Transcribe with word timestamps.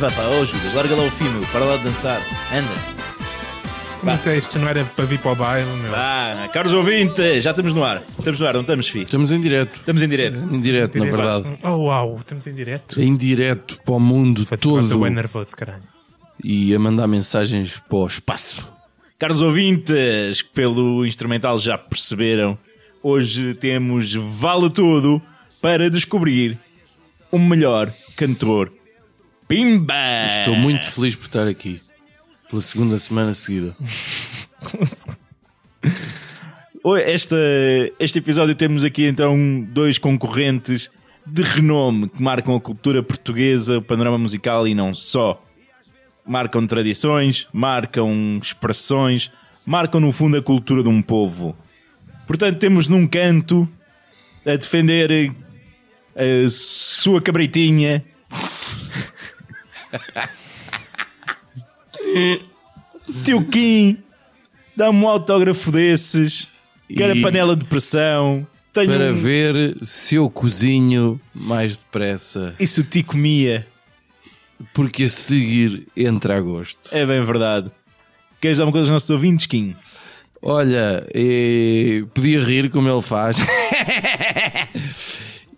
Vá 0.00 0.10
pá, 0.12 0.22
ó 0.22 0.44
Judas, 0.46 0.72
larga 0.72 0.96
lá 0.96 1.02
o 1.02 1.10
filme, 1.10 1.44
para 1.52 1.62
lá 1.62 1.76
dançar. 1.76 2.39
Anda. 2.52 3.00
Não 4.02 4.18
sei, 4.18 4.38
isto 4.38 4.58
não 4.58 4.66
era 4.66 4.82
para 4.84 5.04
vir 5.04 5.18
para 5.18 5.32
o 5.32 5.34
baile, 5.34 5.68
meu. 5.82 5.90
Vá, 5.90 6.48
caros 6.52 6.72
ouvintes, 6.72 7.42
já 7.44 7.50
estamos 7.50 7.74
no 7.74 7.84
ar. 7.84 8.02
Estamos 8.18 8.40
no 8.40 8.46
ar, 8.46 8.54
não 8.54 8.60
estamos, 8.62 8.88
filho? 8.88 9.04
Estamos 9.04 9.30
em 9.30 9.40
direto. 9.40 9.74
Estamos 9.76 10.02
em 10.02 10.08
direto. 10.08 10.38
Em 10.54 10.60
direto, 10.60 10.98
na 10.98 11.04
verdade. 11.04 11.58
Oh, 11.62 11.68
uau, 11.84 12.16
estamos 12.18 12.46
em 12.46 12.54
direto. 12.54 13.00
Em 13.00 13.14
direto 13.14 13.78
para 13.84 13.94
o 13.94 14.00
mundo 14.00 14.42
Estou 14.42 14.80
todo 14.80 14.98
bem 15.00 15.10
nervoso, 15.12 15.50
caralho. 15.50 15.82
e 16.42 16.74
a 16.74 16.78
mandar 16.78 17.06
mensagens 17.06 17.78
para 17.88 17.98
o 17.98 18.06
espaço. 18.06 18.66
Caros 19.18 19.42
ouvintes, 19.42 20.40
pelo 20.54 21.04
instrumental 21.04 21.58
já 21.58 21.76
perceberam, 21.76 22.56
hoje 23.02 23.52
temos 23.54 24.14
Vale 24.14 24.70
Tudo 24.70 25.20
para 25.60 25.90
descobrir 25.90 26.56
o 27.30 27.38
melhor 27.38 27.92
cantor. 28.16 28.72
Pimba! 29.46 29.94
Estou 30.38 30.56
muito 30.56 30.86
feliz 30.90 31.14
por 31.14 31.26
estar 31.26 31.46
aqui. 31.46 31.82
Pela 32.50 32.62
segunda 32.62 32.98
semana 32.98 33.32
seguida. 33.32 33.74
Esta, 37.06 37.36
este 38.00 38.18
episódio 38.18 38.56
temos 38.56 38.84
aqui 38.84 39.06
então 39.06 39.64
dois 39.68 39.98
concorrentes 39.98 40.90
de 41.24 41.42
renome 41.42 42.08
que 42.08 42.20
marcam 42.20 42.56
a 42.56 42.60
cultura 42.60 43.04
portuguesa, 43.04 43.78
o 43.78 43.82
panorama 43.82 44.18
musical 44.18 44.66
e 44.66 44.74
não 44.74 44.92
só. 44.92 45.40
Marcam 46.26 46.66
tradições, 46.66 47.46
marcam 47.52 48.40
expressões, 48.42 49.30
marcam 49.64 50.00
no 50.00 50.10
fundo 50.10 50.36
a 50.36 50.42
cultura 50.42 50.82
de 50.82 50.88
um 50.88 51.00
povo. 51.00 51.56
Portanto, 52.26 52.58
temos 52.58 52.88
num 52.88 53.06
canto 53.06 53.68
a 54.44 54.56
defender 54.56 55.32
a 56.16 56.50
sua 56.50 57.22
cabritinha. 57.22 58.04
Tio 63.24 63.44
Kim, 63.46 63.98
dá-me 64.76 64.98
um 64.98 65.08
autógrafo 65.08 65.70
desses. 65.72 66.48
Quero 66.94 67.16
E- 67.16 67.20
a 67.20 67.22
panela 67.22 67.56
de 67.56 67.64
pressão. 67.66 68.46
Tenho 68.72 68.92
Para 68.92 69.10
um... 69.10 69.14
ver 69.14 69.76
se 69.82 70.14
eu 70.14 70.30
cozinho 70.30 71.20
mais 71.34 71.78
depressa. 71.78 72.54
Isso 72.58 72.82
te 72.84 73.02
comia. 73.02 73.66
Porque 74.74 75.04
a 75.04 75.10
seguir 75.10 75.86
entra 75.96 76.36
a 76.36 76.40
gosto. 76.40 76.78
É 76.92 77.04
bem 77.06 77.24
verdade. 77.24 77.70
Queres 78.40 78.58
dar 78.58 78.64
uma 78.64 78.72
coisa 78.72 78.86
aos 78.88 78.92
nossos 78.92 79.10
ouvintes, 79.10 79.46
Kim? 79.46 79.74
Olha, 80.42 81.06
eh, 81.14 82.02
podia 82.14 82.40
rir 82.40 82.70
como 82.70 82.88
ele 82.88 83.02
faz. 83.02 83.36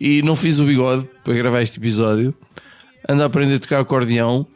e 0.00 0.22
não 0.22 0.34
fiz 0.36 0.58
o 0.58 0.64
bigode 0.64 1.06
para 1.24 1.34
gravar 1.34 1.62
este 1.62 1.78
episódio. 1.78 2.34
Ando 3.08 3.22
a 3.22 3.26
aprender 3.26 3.56
a 3.56 3.58
tocar 3.58 3.80
acordeão 3.80 4.46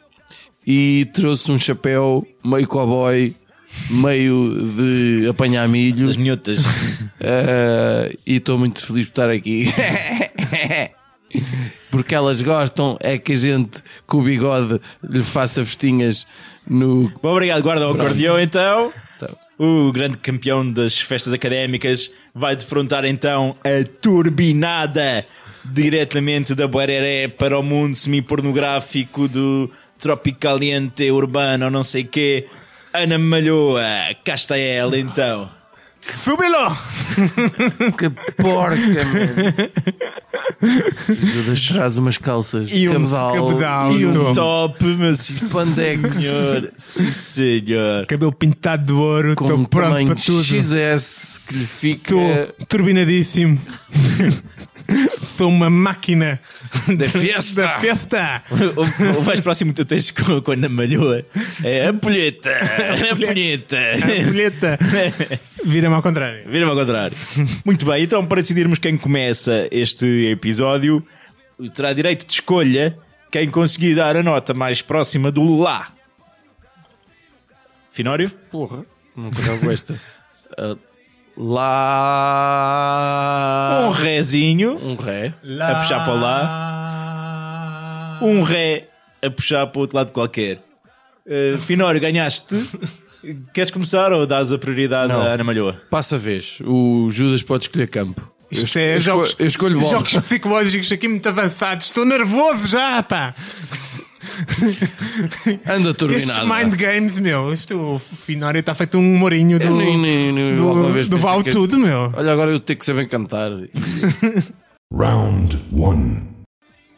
e 0.67 1.05
trouxe 1.13 1.49
um 1.49 1.57
chapéu 1.57 2.27
meio 2.43 2.67
cowboy, 2.67 3.33
meio 3.89 4.69
de 4.75 5.29
apanhar 5.29 5.65
milho. 5.69 6.07
Das 6.07 6.17
minhotas. 6.17 6.57
Eh, 7.19 8.15
e 8.27 8.35
estou 8.35 8.59
muito 8.59 8.85
feliz 8.85 9.05
por 9.05 9.11
estar 9.11 9.29
aqui. 9.29 9.73
Porque 11.89 12.13
elas 12.13 12.41
gostam 12.41 12.97
é 13.01 13.17
que 13.17 13.31
a 13.31 13.35
gente 13.35 13.81
com 14.05 14.19
o 14.19 14.23
bigode 14.23 14.79
lhe 15.01 15.23
faça 15.23 15.65
festinhas 15.65 16.27
no. 16.69 17.11
Bom, 17.23 17.31
obrigado, 17.31 17.63
guarda 17.63 17.87
o 17.87 17.91
acordeão 17.91 18.39
então. 18.39 18.91
Tá. 19.19 19.29
O 19.57 19.91
grande 19.91 20.17
campeão 20.17 20.69
das 20.69 20.99
festas 20.99 21.33
académicas 21.33 22.11
vai 22.35 22.55
defrontar 22.55 23.03
então 23.05 23.55
a 23.63 23.87
turbinada 24.01 25.25
diretamente 25.65 26.53
da 26.53 26.67
Bareré 26.67 27.27
para 27.27 27.57
o 27.57 27.63
mundo 27.63 27.95
semi-pornográfico 27.95 29.27
do 29.27 29.71
Tropicaliente 29.99 31.09
Urbano, 31.11 31.65
ou 31.65 31.71
não 31.71 31.83
sei 31.83 32.03
quê. 32.03 32.47
Ana 32.93 33.17
Malhoa, 33.17 33.83
cá 34.23 34.35
está 34.35 34.57
ela 34.57 34.97
então. 34.97 35.49
Súbelo! 36.01 36.77
Que 37.97 38.09
porca. 38.41 38.77
Judas 41.09 41.67
traz 41.67 41.97
umas 41.97 42.17
calças 42.17 42.69
E 42.71 42.87
um 42.87 42.93
cabedal, 42.93 43.33
cabedal. 43.47 43.97
E 43.97 44.05
um 44.05 44.31
top, 44.33 44.85
mas 44.99 45.19
Spandex. 45.27 46.15
senhor, 46.15 46.71
sim 46.75 47.09
senhor. 47.11 48.05
Cabelo 48.05 48.31
pintado 48.31 48.85
de 48.85 48.93
ouro, 48.93 49.35
com 49.35 49.45
estou 49.45 49.59
um 49.59 49.65
pronto 49.65 50.05
para 50.05 50.15
tudo. 50.15 50.43
XS 50.43 51.41
que 51.47 51.55
lhe 51.55 51.65
fica 51.65 52.15
Estou 52.15 52.65
turbinadíssimo. 52.67 53.59
Sou 55.21 55.49
uma 55.49 55.69
máquina 55.69 56.39
da 56.97 57.07
fiesta. 57.09 57.61
da 57.61 57.79
festa. 57.79 58.43
O, 58.75 59.19
o 59.19 59.25
mais 59.25 59.39
próximo 59.39 59.71
que 59.73 59.83
tu 59.83 59.85
tens 59.85 60.11
com, 60.11 60.41
com 60.41 60.51
a 60.51 60.53
Ana 60.53 60.69
Malhoa 60.69 61.25
é 61.63 61.87
a 61.87 61.93
polheta. 61.93 62.51
A 63.11 63.15
polheta. 63.15 63.77
A 63.77 64.25
bolheta 64.25 64.79
vira-me 65.65 65.95
ao 65.95 66.01
contrário. 66.01 66.43
Vira-me 66.49 66.71
ao 66.71 66.77
contrário. 66.77 67.17
Muito 67.65 67.85
bem, 67.85 68.03
então 68.03 68.25
para 68.25 68.41
decidirmos 68.41 68.79
quem 68.79 68.97
começa 68.97 69.67
este 69.71 70.05
episódio, 70.31 71.05
terá 71.73 71.93
direito 71.93 72.25
de 72.25 72.33
escolha 72.33 72.97
quem 73.31 73.49
conseguir 73.49 73.95
dar 73.95 74.15
a 74.15 74.23
nota 74.23 74.53
mais 74.53 74.81
próxima 74.81 75.31
do 75.31 75.57
Lá. 75.57 75.91
Finório? 77.91 78.29
Porra, 78.51 78.85
não 79.15 79.29
pegava 79.31 79.73
esta. 79.73 79.99
Ah, 80.57 80.75
lá. 82.47 83.87
Um 83.87 83.91
Rézinho 83.91 84.77
Um 84.81 84.95
ré. 84.95 85.33
a 85.61 85.75
puxar 85.75 86.03
para 86.03 86.13
Lá. 86.13 88.19
Um 88.21 88.41
Ré 88.43 88.87
a 89.21 89.29
puxar 89.29 89.67
para 89.67 89.77
o 89.77 89.81
outro 89.81 89.97
lado 89.97 90.11
qualquer. 90.11 90.59
Uh, 91.25 91.57
Finório, 91.59 91.99
ganhaste. 92.01 92.55
Queres 93.53 93.71
começar 93.71 94.13
ou 94.13 94.25
dás 94.25 94.51
a 94.53 94.57
prioridade 94.57 95.11
Não. 95.11 95.21
à 95.21 95.25
Ana 95.25 95.43
Malhoa? 95.43 95.81
Passa 95.89 96.15
a 96.15 96.19
vez. 96.19 96.59
O 96.65 97.09
Judas 97.11 97.43
pode 97.43 97.65
escolher 97.65 97.87
campo. 97.87 98.31
Eu, 98.49 98.63
Isto 98.63 98.79
é 98.79 98.95
eu 98.95 99.01
jogos, 99.01 99.27
escolho, 99.29 99.43
eu 99.43 99.47
escolho 99.47 99.79
bola. 99.81 99.91
jogos 99.91 100.13
psicológicos 100.13 100.89
aqui 100.91 101.07
muito 101.09 101.27
avançados. 101.27 101.87
Estou 101.87 102.05
nervoso 102.05 102.65
já, 102.67 103.03
pá. 103.03 103.35
Anda 105.67 105.89
Estes 105.91 105.97
turbinado. 105.97 106.47
mind 106.47 106.75
games, 106.75 107.19
meu. 107.19 107.51
Isto, 107.53 107.75
o 107.95 107.99
Finório 107.99 108.59
está 108.59 108.73
feito 108.73 108.97
um 108.97 109.15
humorinho 109.15 109.59
do, 109.59 109.69
nem- 109.75 109.97
nem- 109.97 110.31
nem- 110.33 110.55
do, 110.55 110.73
do 111.07 111.43
que- 111.43 111.51
Tudo, 111.51 111.77
meu. 111.77 112.11
Olha, 112.15 112.31
agora 112.33 112.51
eu 112.51 112.59
tenho 112.59 112.77
que 112.79 112.85
saber 112.85 113.07
cantar. 113.07 113.51
Round 114.93 115.59
one. 115.71 116.29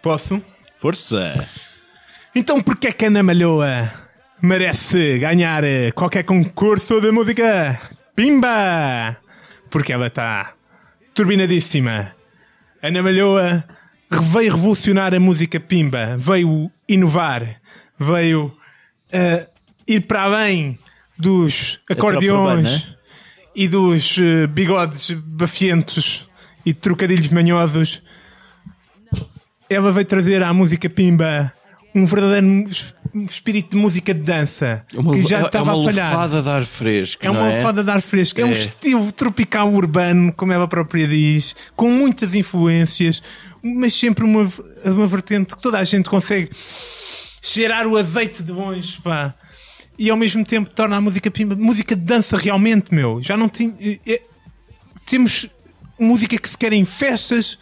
Posso? 0.01 0.41
Força! 0.77 1.47
Então 2.35 2.61
porquê 2.61 2.87
é 2.87 2.91
que 2.93 3.05
a 3.05 3.07
Ana 3.07 3.23
Malhoa 3.23 3.91
merece 4.41 5.17
ganhar 5.19 5.63
eh, 5.63 5.91
qualquer 5.91 6.23
concurso 6.23 7.01
de 7.01 7.11
música? 7.11 7.79
Pimba! 8.15 9.17
Porque 9.69 9.91
ela 9.91 10.07
está 10.07 10.53
turbinadíssima. 11.13 12.13
Ana 12.81 13.03
Malhoa 13.03 13.63
veio 14.31 14.55
revolucionar 14.55 15.13
a 15.13 15.19
música 15.19 15.59
Pimba, 15.59 16.15
veio 16.17 16.71
inovar, 16.89 17.61
veio 17.97 18.51
eh, 19.11 19.47
ir 19.87 20.01
para 20.01 20.23
além 20.23 20.77
dos 21.17 21.79
acordeões 21.89 22.67
urbana. 22.67 22.97
e 23.55 23.67
dos 23.67 24.17
eh, 24.17 24.47
bigodes 24.47 25.11
bafientos 25.11 26.27
e 26.65 26.73
trocadilhos 26.73 27.29
manhosos 27.29 28.01
ela 29.69 29.91
veio 29.91 30.05
trazer 30.05 30.41
à 30.43 30.53
música 30.53 30.89
Pimba 30.89 31.53
um 31.93 32.05
verdadeiro 32.05 32.69
es- 32.69 32.95
espírito 33.29 33.71
de 33.71 33.77
música 33.77 34.13
de 34.13 34.21
dança 34.21 34.83
Uma- 34.95 35.11
que 35.13 35.21
já 35.27 35.39
é- 35.39 35.45
estava 35.45 35.71
é 35.71 35.73
uma 35.73 35.81
a 35.89 35.91
falhar. 35.91 36.11
lufada 36.11 36.41
de 36.43 36.49
ar 36.49 36.65
fresco. 36.65 37.25
É 37.25 37.29
uma 37.31 37.39
é? 37.47 37.51
almofada 37.51 37.83
de 37.83 37.89
ar 37.91 38.01
fresco. 38.01 38.39
É. 38.39 38.45
um 38.45 38.49
É. 38.49 38.53
estilo 38.53 39.11
tropical 39.11 39.71
urbano, 39.73 40.31
como 40.33 40.53
ela 40.53 40.67
própria 40.67 41.07
diz, 41.07 41.55
com 41.75 41.89
muitas 41.89 42.35
influências, 42.35 43.21
mas 43.61 43.93
sempre 43.93 44.23
uma, 44.23 44.49
uma 44.85 45.07
vertente 45.07 45.55
que 45.55 45.61
toda 45.61 45.77
a 45.79 45.83
gente 45.83 46.09
consegue 46.09 46.49
cheirar 47.41 47.87
o 47.87 47.97
azeite 47.97 48.43
de 48.43 48.51
longe, 48.51 48.99
pá. 49.01 49.33
E 49.97 50.09
ao 50.09 50.17
mesmo 50.17 50.45
tempo 50.45 50.73
torna 50.73 50.95
a 50.95 51.01
música 51.01 51.29
pimba 51.29 51.55
música 51.55 51.95
de 51.95 52.01
dança 52.01 52.37
realmente, 52.37 52.93
meu. 52.93 53.21
Já 53.21 53.35
não 53.35 53.49
tinha. 53.49 53.73
é- 54.07 54.21
temos 55.05 55.49
música 55.99 56.37
que 56.37 56.47
se 56.49 56.57
quer 56.57 56.71
em 56.71 56.85
festas, 56.85 57.57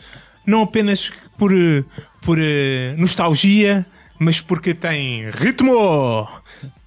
não 0.45 0.61
apenas 0.61 1.11
por, 1.37 1.51
eh, 1.53 1.83
por 2.21 2.37
eh, 2.39 2.93
nostalgia, 2.97 3.85
mas 4.19 4.41
porque 4.41 4.73
tem 4.73 5.29
ritmo, 5.31 6.27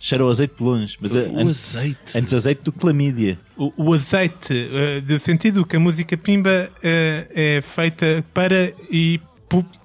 Cheira 0.02 0.24
o 0.24 0.30
azeite 0.30 0.54
de 0.56 0.62
longe. 0.64 0.96
Mas 0.98 1.14
é- 1.14 1.28
O 1.28 1.38
antes, 1.40 1.76
azeite. 1.76 2.18
antes 2.18 2.32
azeite 2.34 2.62
do 2.62 2.72
que 2.72 2.78
clamídia. 2.78 3.38
O, 3.54 3.70
o 3.76 3.92
azeite, 3.92 4.70
eh, 4.72 5.00
do 5.02 5.18
sentido 5.18 5.64
que 5.66 5.76
a 5.76 5.80
música 5.80 6.16
pimba 6.16 6.70
eh, 6.82 7.26
é 7.58 7.60
feita 7.60 8.24
para 8.32 8.72
e 8.90 9.20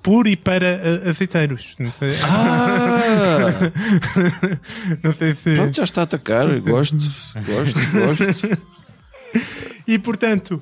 por 0.01 0.25
e 0.25 0.37
para 0.37 0.65
eh, 0.65 1.09
azeiteiros. 1.09 1.75
Não 1.79 1.91
sei, 1.91 2.13
Ah! 2.23 3.37
não 5.03 5.13
sei 5.13 5.33
se. 5.33 5.53
Pronto, 5.55 5.75
já 5.75 5.83
está 5.83 6.01
a 6.01 6.03
atacar. 6.05 6.47
Gosto, 6.61 6.95
gosto, 7.45 7.79
gosto. 7.91 8.57
E 9.85 9.99
portanto, 9.99 10.61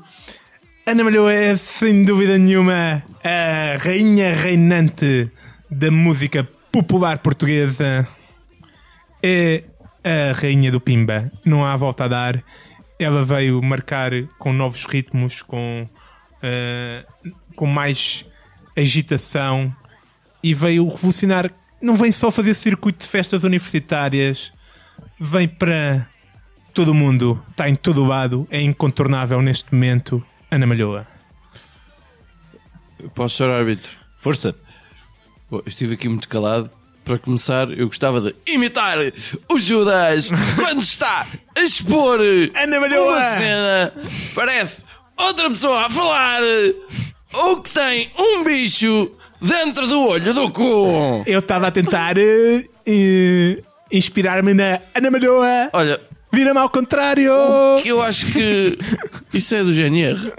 Ana 0.88 1.03
Malhoa 1.03 1.31
é 1.31 1.56
sem 1.56 2.03
dúvida 2.03 2.38
nenhuma 2.39 3.03
a 3.23 3.77
rainha 3.77 4.33
reinante 4.33 5.31
da 5.69 5.91
música 5.91 6.47
popular 6.71 7.19
portuguesa. 7.19 8.07
É 9.23 9.63
a 10.03 10.33
rainha 10.33 10.71
do 10.71 10.81
Pimba. 10.81 11.31
Não 11.45 11.65
há 11.65 11.75
volta 11.77 12.05
a 12.05 12.07
dar. 12.07 12.43
Ela 12.99 13.23
veio 13.23 13.61
marcar 13.61 14.11
com 14.37 14.51
novos 14.51 14.85
ritmos, 14.85 15.41
com, 15.41 15.87
eh, 16.41 17.05
com 17.55 17.65
mais 17.65 18.25
agitação 18.75 19.73
e 20.43 20.53
veio 20.53 20.87
revolucionar. 20.87 21.49
Não 21.81 21.95
vem 21.95 22.11
só 22.11 22.29
fazer 22.29 22.53
circuito 22.53 22.99
de 22.99 23.07
festas 23.09 23.43
universitárias, 23.43 24.53
vem 25.19 25.47
para 25.47 26.07
todo 26.73 26.89
o 26.89 26.93
mundo, 26.93 27.41
está 27.49 27.69
em 27.69 27.75
todo 27.75 28.03
o 28.03 28.07
lado, 28.07 28.47
é 28.49 28.61
incontornável 28.61 29.41
neste 29.41 29.73
momento. 29.73 30.23
Ana 30.49 30.65
Malhoa. 30.65 31.07
Posso 33.13 33.37
ser 33.37 33.49
árbitro? 33.49 33.91
Força. 34.17 34.55
Bom, 35.49 35.61
estive 35.65 35.95
aqui 35.95 36.07
muito 36.07 36.29
calado. 36.29 36.69
Para 37.05 37.19
começar, 37.19 37.69
eu 37.71 37.88
gostava 37.88 38.21
de 38.21 38.33
imitar 38.47 38.97
o 39.51 39.59
Judas 39.59 40.29
quando 40.55 40.81
está 40.81 41.25
a 41.57 41.61
expor 41.61 42.19
Ana 42.55 42.77
uma 42.77 43.38
cena. 43.38 43.94
Parece 44.33 44.85
outra 45.17 45.50
pessoa 45.50 45.85
a 45.85 45.89
falar 45.89 46.41
ou 47.33 47.61
que 47.61 47.73
tem 47.73 48.09
um 48.17 48.44
bicho 48.44 49.11
dentro 49.41 49.85
do 49.88 50.01
olho 50.07 50.33
do 50.33 50.50
cu. 50.50 51.23
Eu 51.27 51.39
estava 51.39 51.67
a 51.67 51.71
tentar 51.71 52.17
eh, 52.17 52.63
eh, 52.88 53.61
inspirar-me 53.91 54.53
na 54.53 54.79
Ana 54.95 55.11
Malhoa. 55.11 55.69
Olha, 55.73 55.99
Vira-me 56.33 56.59
ao 56.59 56.69
contrário. 56.69 57.31
que 57.83 57.89
eu 57.89 58.01
acho 58.01 58.25
que 58.25 58.75
isso 59.31 59.53
é 59.53 59.63
do 59.63 59.71
GNR. 59.71 60.33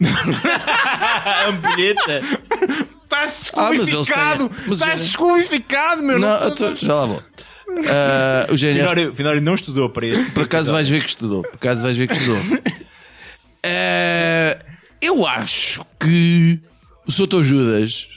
Ampulheta. 1.48 2.20
Estás 3.10 3.50
Ah, 3.54 3.70
desqualificado. 3.70 4.50
mas 4.66 4.80
Estás 4.80 5.00
desqualificado, 5.00 6.02
meu. 6.04 6.18
Não, 6.18 6.40
Não, 6.40 6.54
tô- 6.54 6.74
já 6.74 6.94
lá 6.94 7.06
vou. 7.06 7.22
Ah, 7.88 8.46
o 8.52 8.56
GNR 8.56 8.78
Finório, 8.80 9.14
Finório 9.14 9.40
não 9.40 9.54
estudou 9.54 9.88
para 9.88 10.06
este. 10.06 10.30
Por 10.32 10.42
acaso 10.42 10.72
vais 10.72 10.88
ver 10.88 11.02
que 11.02 11.08
estudou. 11.10 11.42
Por 11.42 11.54
acaso 11.54 11.82
vais 11.82 11.96
ver 11.96 12.06
que 12.08 12.14
estudou. 12.14 12.38
Eh, 13.62 14.58
eu 15.00 15.26
acho 15.26 15.84
que 15.98 16.60
o 17.06 17.12
Soutor 17.12 17.42
Judas 17.42 18.08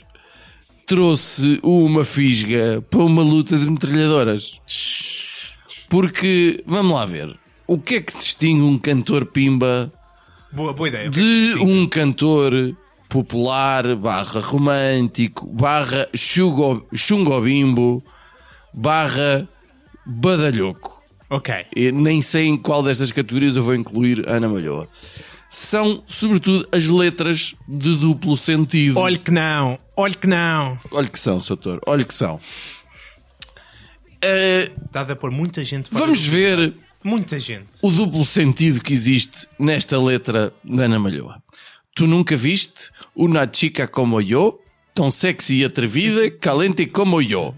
trouxe 0.86 1.58
uma 1.62 2.04
fisga 2.04 2.84
para 2.90 3.00
uma 3.02 3.22
luta 3.22 3.56
de 3.56 3.68
metralhadoras. 3.70 4.60
Porque, 5.88 6.62
vamos 6.66 6.94
lá 6.94 7.04
ver, 7.06 7.34
o 7.66 7.78
que 7.78 7.96
é 7.96 8.00
que 8.00 8.16
distingue 8.16 8.62
um 8.62 8.78
cantor 8.78 9.26
pimba 9.26 9.92
Boa, 10.50 10.72
boa 10.72 10.88
ideia. 10.88 11.08
de 11.10 11.54
um 11.60 11.86
cantor 11.86 12.52
popular, 13.12 13.94
barra 13.94 14.40
romântico, 14.40 15.46
barra 15.46 16.08
chungo- 16.14 16.86
chungobimbo, 16.94 18.02
barra 18.72 19.46
badalhoco? 20.06 20.90
Ok. 21.28 21.66
Eu 21.76 21.92
nem 21.92 22.22
sei 22.22 22.46
em 22.46 22.56
qual 22.56 22.82
destas 22.82 23.12
categorias 23.12 23.54
eu 23.56 23.62
vou 23.62 23.74
incluir 23.74 24.26
Ana 24.26 24.48
Malhoa. 24.48 24.88
São, 25.50 26.02
sobretudo, 26.06 26.66
as 26.72 26.86
letras 26.88 27.54
de 27.68 27.96
duplo 27.96 28.34
sentido. 28.34 28.98
Olhe 28.98 29.18
que 29.18 29.30
não. 29.30 29.78
Olhe 29.94 30.14
que 30.14 30.26
não. 30.26 30.78
Olha 30.90 31.06
que 31.06 31.18
são, 31.18 31.38
Soutor. 31.38 31.78
Olha 31.86 32.04
que 32.04 32.14
são. 32.14 32.40
Eh, 34.22 34.70
Estás 34.86 35.10
a 35.10 35.16
pôr 35.16 35.30
muita 35.30 35.62
gente 35.64 35.88
fora 35.90 36.04
vamos 36.04 36.24
ver 36.24 36.74
Muita 37.04 37.38
gente. 37.38 37.66
o 37.82 37.90
duplo 37.90 38.24
sentido 38.24 38.80
que 38.80 38.92
existe 38.92 39.48
nesta 39.58 39.98
letra 40.00 40.52
da 40.64 40.84
Ana 40.84 40.98
Malhoa. 40.98 41.42
Tu 41.94 42.06
nunca 42.06 42.36
viste 42.36 42.90
una 43.14 43.46
chica 43.46 43.86
como 43.86 44.20
yo, 44.20 44.58
tão 44.94 45.10
sexy 45.10 45.60
e 45.60 45.64
atrevida, 45.64 46.30
calente 46.30 46.86
como 46.86 47.20
yo. 47.20 47.54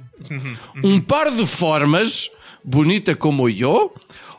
Um 0.82 1.00
par 1.00 1.30
de 1.30 1.46
formas, 1.46 2.30
bonita 2.64 3.14
como 3.14 3.48
yo, 3.48 3.92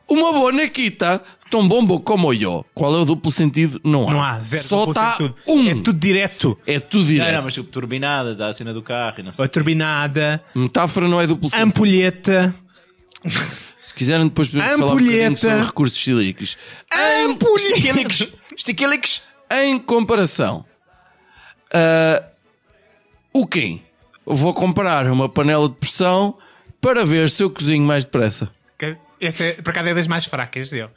uma 0.07 0.33
bonequita, 0.33 1.23
tão 1.49 1.67
bombo 1.67 2.01
como 2.01 2.33
yo. 2.33 2.65
Qual 2.73 2.93
é 2.93 2.99
o 2.99 3.05
duplo 3.05 3.31
sentido? 3.31 3.79
Não 3.85 4.09
há. 4.09 4.13
Não 4.13 4.21
há. 4.21 4.39
Zero. 4.39 4.63
Só 4.63 4.83
está 4.89 5.17
um. 5.47 5.69
É 5.69 5.75
tudo 5.75 5.93
direto. 5.93 6.59
É 6.67 6.79
tudo 6.79 7.05
direto. 7.05 7.27
Não, 7.27 7.35
não, 7.37 7.43
mas 7.43 7.53
tipo 7.53 7.69
turbinada, 7.69 8.35
dá 8.35 8.49
a 8.49 8.53
cena 8.53 8.73
do 8.73 8.81
carro 8.83 9.19
e 9.19 9.23
não 9.23 9.31
sei. 9.31 9.45
A 9.45 9.47
turbinada. 9.47 10.43
Metáfora 10.53 11.07
não 11.07 11.21
é 11.21 11.27
duplo 11.27 11.49
sentido. 11.49 11.67
Ampulheta. 11.67 12.53
Se 13.79 13.93
quiserem 13.93 14.27
depois 14.27 14.49
podemos 14.49 14.71
falar 14.71 14.93
um 14.93 15.37
sobre 15.37 15.61
recursos 15.61 16.03
silíquicos. 16.03 16.57
Ampulheta. 17.25 18.29
Estiquilix. 18.57 19.21
Em 19.51 19.77
comparação, 19.79 20.65
ah, 21.73 22.23
o 23.33 23.45
quê? 23.45 23.79
Vou 24.25 24.53
comparar 24.53 25.05
uma 25.07 25.29
panela 25.29 25.67
de 25.69 25.75
pressão 25.75 26.37
para 26.81 27.05
ver 27.05 27.29
se 27.29 27.43
eu 27.43 27.49
cozinho 27.49 27.85
mais 27.85 28.05
depressa. 28.05 28.51
Esta 29.21 29.43
é, 29.45 29.53
por 29.53 29.69
acaso, 29.69 29.87
é 29.89 29.93
das 29.93 30.07
mais 30.07 30.25
fracas 30.25 30.69
dele. 30.69 30.89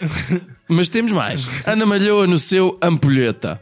Mas 0.68 0.88
temos 0.88 1.12
mais. 1.12 1.66
Ana 1.66 1.86
Malhoa 1.86 2.26
no 2.26 2.38
seu 2.38 2.76
ampulheta. 2.82 3.60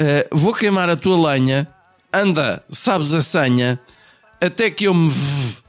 Ah, 0.00 0.26
vou 0.32 0.52
queimar 0.54 0.88
a 0.90 0.96
tua 0.96 1.30
lenha. 1.32 1.68
Anda, 2.12 2.64
sabes 2.70 3.12
a 3.14 3.22
senha. 3.22 3.78
Até 4.40 4.70
que 4.70 4.84
eu 4.86 4.94
me... 4.94 5.08
v- 5.08 5.62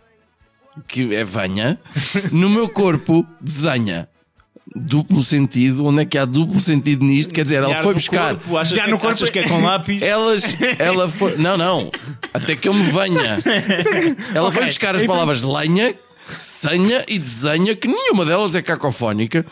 Que 0.87 1.15
é 1.15 1.23
venha. 1.23 1.79
No 2.31 2.49
meu 2.49 2.69
corpo, 2.69 3.25
desenha. 3.41 4.09
Duplo 4.77 5.21
sentido. 5.21 5.85
Onde 5.85 6.01
é 6.01 6.05
que 6.05 6.17
há 6.17 6.25
duplo 6.25 6.59
sentido 6.59 7.03
nisto? 7.05 7.33
Quer 7.33 7.43
dizer, 7.43 7.63
ela 7.63 7.81
foi 7.81 7.93
buscar... 7.93 8.35
Corpo, 8.35 8.57
achas, 8.57 8.77
Já 8.77 8.85
que, 8.85 8.91
no 8.91 8.97
corpo- 8.99 9.13
achas 9.15 9.29
que 9.29 9.39
é 9.39 9.47
com 9.47 9.61
lápis? 9.63 10.01
Elas, 10.01 10.43
ela 10.79 11.09
foi, 11.09 11.35
não, 11.37 11.57
não, 11.57 11.91
até 12.33 12.55
que 12.55 12.67
eu 12.67 12.73
me 12.73 12.83
venha. 12.83 13.37
Ela 14.33 14.51
foi 14.51 14.61
Ok. 14.61 14.65
buscar 14.65 14.95
as 14.95 15.05
palavras 15.05 15.43
lenha, 15.43 15.95
senha 16.39 17.03
e 17.07 17.17
desenha, 17.19 17.75
que 17.75 17.87
nenhuma 17.87 18.25
delas 18.25 18.55
é 18.55 18.61
cacofónica, 18.61 19.45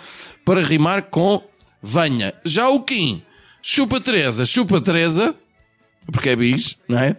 para 0.44 0.62
rimar 0.62 1.04
com 1.04 1.42
venha. 1.82 2.34
Já 2.44 2.70
o 2.70 2.82
Kim, 2.82 3.22
chupa 3.62 4.00
Teresa, 4.00 4.46
chupa 4.46 4.80
Teresa, 4.82 5.34
porque 6.12 6.30
é 6.30 6.36
bis, 6.36 6.76
não 6.88 7.00
é? 7.00 7.16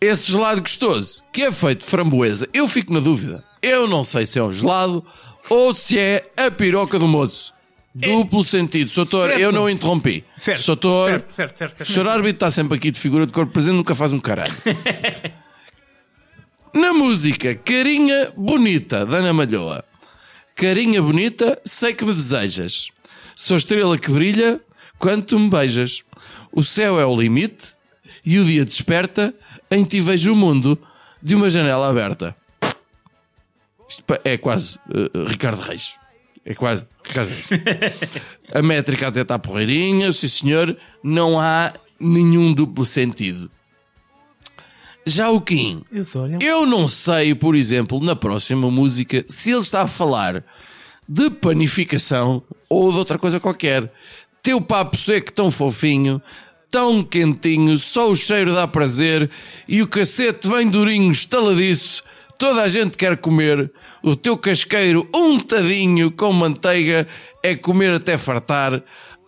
Esse 0.00 0.32
gelado 0.32 0.62
gostoso, 0.62 1.22
que 1.32 1.42
é 1.42 1.52
feito 1.52 1.80
de 1.80 1.86
framboesa, 1.86 2.48
eu 2.54 2.66
fico 2.66 2.92
na 2.92 3.00
dúvida. 3.00 3.44
Eu 3.62 3.86
não 3.86 4.02
sei 4.02 4.24
se 4.24 4.38
é 4.38 4.42
um 4.42 4.50
gelado 4.52 5.04
ou 5.48 5.72
se 5.72 5.98
é 5.98 6.30
a 6.36 6.50
piroca 6.50 6.98
do 6.98 7.08
moço. 7.08 7.54
Duplo 7.92 8.44
sentido. 8.44 8.88
Soutor, 8.88 9.30
eu 9.30 9.50
não 9.50 9.68
interrompi. 9.68 10.24
Certo. 10.36 10.62
Soutor, 10.62 11.10
Certo, 11.10 11.30
certo, 11.32 11.58
certo. 11.58 11.76
certo. 11.76 11.90
o 11.90 11.92
senhor 11.92 12.08
árbitro 12.08 12.30
está 12.30 12.50
sempre 12.50 12.76
aqui 12.78 12.90
de 12.90 12.98
figura 13.00 13.26
de 13.26 13.32
corpo 13.32 13.52
presente, 13.52 13.74
nunca 13.74 13.96
faz 13.96 14.12
um 14.12 14.20
caralho. 14.20 14.54
Na 16.72 16.92
música 16.92 17.54
Carinha 17.54 18.32
Bonita, 18.36 19.04
da 19.04 19.18
Ana 19.18 19.32
Malhoa. 19.32 19.84
Carinha 20.54 21.02
bonita, 21.02 21.60
sei 21.64 21.92
que 21.94 22.04
me 22.04 22.12
desejas. 22.14 22.90
Sou 23.34 23.56
estrela 23.56 23.98
que 23.98 24.10
brilha 24.10 24.60
quando 24.98 25.24
tu 25.24 25.38
me 25.38 25.48
beijas. 25.48 26.02
O 26.52 26.62
céu 26.62 27.00
é 27.00 27.06
o 27.06 27.20
limite 27.20 27.74
e 28.24 28.38
o 28.38 28.44
dia 28.44 28.64
desperta, 28.64 29.34
em 29.70 29.82
ti 29.84 30.00
vejo 30.00 30.32
o 30.32 30.36
mundo 30.36 30.78
de 31.22 31.34
uma 31.34 31.48
janela 31.50 31.88
aberta. 31.88 32.36
Isto 33.90 34.04
é 34.24 34.38
quase 34.38 34.78
eh, 34.94 35.10
Ricardo 35.26 35.60
Reis. 35.60 35.96
É 36.44 36.54
quase 36.54 36.86
Ricardo 37.04 37.28
Reis. 37.28 38.00
A 38.54 38.62
métrica 38.62 39.08
até 39.08 39.22
está 39.22 39.36
porreirinha, 39.36 40.12
sim 40.12 40.28
senhor. 40.28 40.76
Não 41.02 41.40
há 41.40 41.72
nenhum 41.98 42.54
duplo 42.54 42.84
sentido. 42.84 43.50
Já 45.04 45.28
o 45.30 45.40
Kim, 45.40 45.82
eu 46.40 46.66
não 46.66 46.86
sei, 46.86 47.34
por 47.34 47.56
exemplo, 47.56 47.98
na 48.00 48.14
próxima 48.14 48.70
música, 48.70 49.24
se 49.26 49.50
ele 49.50 49.60
está 49.60 49.82
a 49.82 49.88
falar 49.88 50.44
de 51.08 51.30
panificação 51.30 52.42
ou 52.68 52.92
de 52.92 52.98
outra 52.98 53.18
coisa 53.18 53.40
qualquer. 53.40 53.92
Teu 54.40 54.60
papo 54.60 54.96
seco 54.96 55.32
tão 55.32 55.50
fofinho, 55.50 56.22
tão 56.70 57.02
quentinho, 57.02 57.76
só 57.76 58.08
o 58.08 58.14
cheiro 58.14 58.54
dá 58.54 58.68
prazer 58.68 59.28
e 59.66 59.82
o 59.82 59.88
cacete 59.88 60.48
vem 60.48 60.68
durinho, 60.68 61.10
estaladiço. 61.10 62.04
Toda 62.38 62.62
a 62.62 62.68
gente 62.68 62.96
quer 62.96 63.16
comer. 63.16 63.70
O 64.02 64.16
teu 64.16 64.36
casqueiro 64.36 65.06
untadinho 65.14 66.10
com 66.10 66.32
manteiga 66.32 67.06
é 67.42 67.54
comer 67.54 67.92
até 67.92 68.16
fartar. 68.16 68.82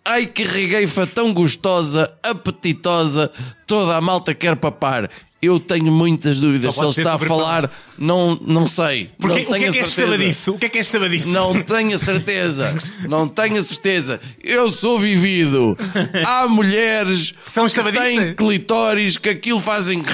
Ai 0.04 0.26
que 0.26 0.42
regueifa 0.42 1.06
tão 1.06 1.32
gostosa, 1.32 2.12
apetitosa, 2.22 3.30
toda 3.66 3.96
a 3.96 4.00
malta 4.00 4.34
quer 4.34 4.56
papar. 4.56 5.10
Eu 5.42 5.58
tenho 5.58 5.90
muitas 5.90 6.38
dúvidas 6.38 6.72
se 6.72 6.80
ele 6.80 6.88
está 6.90 7.14
a 7.14 7.18
falar. 7.18 7.68
Não, 7.98 8.38
não 8.40 8.66
sei. 8.68 9.10
Porque, 9.18 9.26
não 9.26 9.42
o 9.42 9.44
que 9.44 9.52
tenho 9.52 9.56
é 9.56 9.72
que 9.72 9.78
é 9.78 9.82
a 9.82 9.84
certeza. 9.84 10.00
estabadiço? 10.02 10.52
O 10.52 10.58
que 10.58 10.66
é 10.66 10.68
que 10.68 10.78
é 10.78 10.80
estabadiço? 10.80 11.28
Não 11.28 11.62
tenho 11.62 11.94
a 11.96 11.98
certeza. 11.98 12.74
Não 13.08 13.26
tenho 13.26 13.58
a 13.58 13.62
certeza. 13.62 14.20
Eu 14.42 14.70
sou 14.70 15.00
vivido. 15.00 15.76
Há 16.24 16.46
mulheres 16.46 17.34
São 17.52 17.66
que 17.66 17.92
têm 17.92 18.34
clitóris 18.34 19.18
que 19.18 19.30
aquilo 19.30 19.60
fazem. 19.60 20.04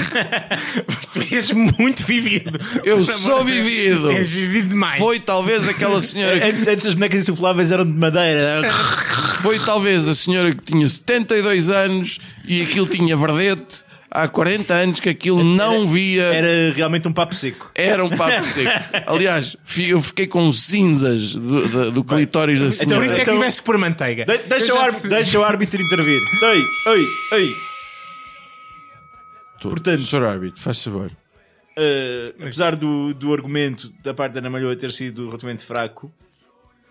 Tu 1.12 1.34
és 1.34 1.52
muito 1.52 2.04
vivido. 2.04 2.58
Eu 2.84 2.98
Por 2.98 3.06
sou 3.14 3.44
vivido. 3.44 4.10
És 4.10 4.28
vivido 4.28 4.68
demais. 4.70 4.98
Foi 4.98 5.18
talvez 5.20 5.68
aquela 5.68 6.00
senhora 6.00 6.38
que 6.40 6.46
Antes, 6.46 6.66
antes 6.68 6.86
as 6.86 6.94
bonecas 6.94 7.22
insufláveis 7.22 7.72
eram 7.72 7.84
de 7.84 7.92
madeira. 7.92 8.62
Foi 9.42 9.58
talvez 9.58 10.06
a 10.06 10.14
senhora 10.14 10.52
que 10.54 10.62
tinha 10.62 10.86
72 10.86 11.70
anos 11.70 12.18
e 12.46 12.62
aquilo 12.62 12.86
tinha 12.86 13.16
verdete 13.16 13.84
há 14.10 14.28
40 14.28 14.74
anos 14.74 15.00
que 15.00 15.08
aquilo 15.08 15.42
não 15.42 15.88
via. 15.88 16.24
Era 16.24 16.72
realmente 16.74 17.08
um 17.08 17.12
papo 17.12 17.34
seco. 17.34 17.70
Era 17.74 18.04
um 18.04 18.10
papo 18.10 18.44
seco. 18.44 18.70
Aliás, 19.06 19.56
eu 19.78 20.00
fiquei 20.02 20.26
com 20.26 20.50
cinzas 20.52 21.32
do, 21.32 21.68
do, 21.68 21.90
do 21.92 22.04
clitóris 22.04 22.58
da 22.58 22.66
Por 22.66 22.72
senhora. 22.72 23.06
isso 23.06 23.14
é 23.14 23.16
que 23.16 23.22
Então- 23.22 23.34
tiveste 23.34 23.60
que 23.60 23.66
pôr 23.66 23.78
manteiga. 23.78 24.24
De- 24.26 24.38
deixa, 24.46 24.74
o 24.74 24.78
árbitro, 24.78 25.08
deixa 25.08 25.38
o 25.38 25.44
árbitro 25.44 25.80
intervir. 25.82 26.20
Ei, 26.42 26.62
ei, 26.94 27.04
ei. 27.40 27.69
Portanto, 29.68 30.00
Sr. 30.02 30.24
árbitro, 30.24 30.60
faz 30.60 30.82
favor. 30.82 31.10
eh, 31.76 32.34
apesar 32.40 32.74
do, 32.76 33.12
do 33.14 33.32
argumento 33.32 33.92
da 34.02 34.12
parte 34.14 34.32
da 34.32 34.40
Ana 34.40 34.50
Malhoa 34.50 34.74
ter 34.76 34.90
sido 34.92 35.26
relativamente 35.26 35.64
fraco, 35.64 36.12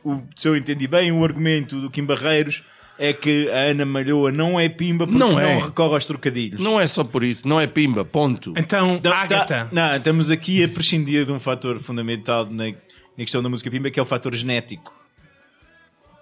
o, 0.04 0.22
se 0.36 0.48
eu 0.48 0.56
entendi 0.56 0.88
bem, 0.88 1.12
o 1.12 1.24
argumento 1.24 1.80
do 1.82 1.90
Kim 1.90 2.06
Barreiros 2.06 2.64
é 2.98 3.14
que 3.14 3.50
a 3.50 3.72
Ana 3.72 3.86
Malhoa 3.86 4.32
não 4.32 4.60
é 4.60 4.68
pimba 4.70 5.06
porque 5.06 5.18
Não 5.20 5.32
não, 5.34 5.40
é. 5.40 5.58
recorre 5.58 5.94
aos 5.94 6.06
trocadilhos. 6.06 6.60
Não 6.62 6.80
é 6.80 6.86
só 6.88 7.04
por 7.04 7.24
isso, 7.24 7.48
não 7.48 7.60
é 7.60 7.66
pimba, 7.68 8.04
ponto. 8.06 8.54
Então, 8.58 9.00
Tá- 9.00 9.16
Agatha. 9.22 9.66
tá- 9.66 9.70
não, 9.72 9.96
estamos 9.96 10.30
aqui 10.32 10.64
a 10.64 10.68
prescindir 10.70 11.26
de 11.26 11.32
um 11.32 11.40
fator 11.40 11.80
fundamental 11.80 12.46
na, 12.46 12.66
na 12.66 12.74
questão 13.18 13.42
da 13.44 13.50
música 13.50 13.70
pimba 13.72 13.90
que 13.90 14.00
é 14.00 14.04
o 14.04 14.06
fator 14.06 14.34
genético. 14.36 14.94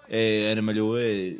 É, 0.09 0.49
a 0.49 0.51
Ana 0.53 0.61
Malhoa 0.61 1.01
é... 1.01 1.35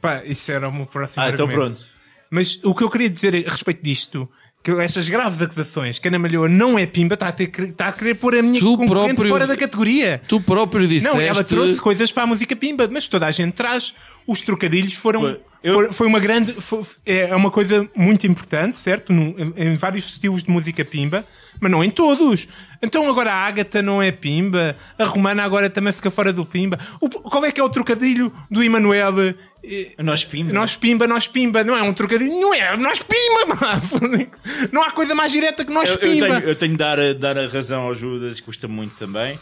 Pá, 0.00 0.22
isso 0.24 0.50
era 0.50 0.68
o 0.68 0.72
meu 0.72 0.86
próximo 0.86 1.22
Ah, 1.22 1.30
então 1.30 1.46
argumento. 1.46 1.76
pronto. 1.76 1.92
Mas 2.30 2.58
o 2.64 2.74
que 2.74 2.82
eu 2.84 2.90
queria 2.90 3.10
dizer 3.10 3.34
a 3.46 3.50
respeito 3.50 3.82
disto, 3.82 4.28
que 4.62 4.70
essas 4.72 5.08
graves 5.08 5.40
acusações 5.42 5.98
que 5.98 6.06
a 6.06 6.10
Ana 6.10 6.18
Malhoa 6.20 6.48
não 6.48 6.78
é 6.78 6.86
pimba, 6.86 7.14
está 7.14 7.28
a, 7.28 7.32
ter, 7.32 7.50
está 7.58 7.88
a 7.88 7.92
querer 7.92 8.14
pôr 8.14 8.36
a 8.36 8.42
minha 8.42 8.60
Tu 8.60 8.76
concorrente 8.76 9.14
próprio- 9.14 9.28
fora 9.28 9.46
da 9.46 9.56
categoria. 9.56 10.20
Tu 10.28 10.40
próprio 10.40 10.86
disseste. 10.86 11.16
Não, 11.16 11.20
ela 11.20 11.42
trouxe 11.42 11.80
coisas 11.80 12.12
para 12.12 12.22
a 12.22 12.26
música 12.26 12.54
pimba, 12.54 12.88
mas 12.90 13.08
toda 13.08 13.26
a 13.26 13.30
gente 13.30 13.52
traz. 13.54 13.94
Os 14.26 14.40
trocadilhos 14.40 14.94
foram. 14.94 15.20
Foi. 15.22 15.40
Eu- 15.64 15.74
foi, 15.74 15.92
foi 15.92 16.06
uma 16.08 16.18
grande. 16.20 16.52
foi- 16.52 16.82
é 17.06 17.34
uma 17.34 17.50
coisa 17.50 17.88
muito 17.96 18.26
importante, 18.26 18.76
certo? 18.76 19.12
Num- 19.12 19.34
em, 19.56 19.68
em 19.72 19.76
vários 19.76 20.06
estilos 20.08 20.42
de 20.42 20.50
música 20.50 20.84
pimba, 20.84 21.24
mas 21.60 21.70
não 21.70 21.82
em 21.84 21.90
todos. 21.90 22.48
Então 22.82 23.08
agora 23.08 23.32
a 23.32 23.46
Ágata 23.46 23.80
não 23.80 24.02
é 24.02 24.10
pimba, 24.10 24.76
a 24.98 25.04
Romana 25.04 25.44
agora 25.44 25.70
também 25.70 25.92
fica 25.92 26.10
fora 26.10 26.32
do 26.32 26.44
pimba. 26.44 26.78
O- 27.00 27.08
qual 27.08 27.44
é 27.44 27.52
que 27.52 27.60
é 27.60 27.64
o 27.64 27.68
trocadilho 27.68 28.32
do 28.50 28.62
Emanuel? 28.62 29.14
Nós 29.98 30.24
pimba. 30.24 30.52
Nós 30.52 30.76
pimba, 30.76 31.06
nós 31.06 31.28
pimba, 31.28 31.62
não 31.62 31.76
é 31.76 31.82
um 31.82 31.92
trocadilho, 31.92 32.32
não 32.40 32.52
é 32.52 32.76
nós 32.76 33.00
pimba, 33.02 33.46
mano. 33.54 34.28
Não 34.72 34.82
há 34.82 34.90
coisa 34.90 35.14
mais 35.14 35.30
direta 35.32 35.64
que 35.64 35.72
nós 35.72 35.88
eu, 35.88 35.94
eu 35.94 36.00
pimba. 36.00 36.26
tenho, 36.26 36.48
eu 36.48 36.56
tenho 36.56 36.72
de 36.72 36.78
dar, 36.78 36.98
a- 36.98 37.12
dar 37.12 37.38
a 37.38 37.46
razão 37.46 37.82
ao 37.82 37.94
Judas, 37.94 38.40
custa 38.40 38.66
muito 38.66 38.96
também. 38.96 39.38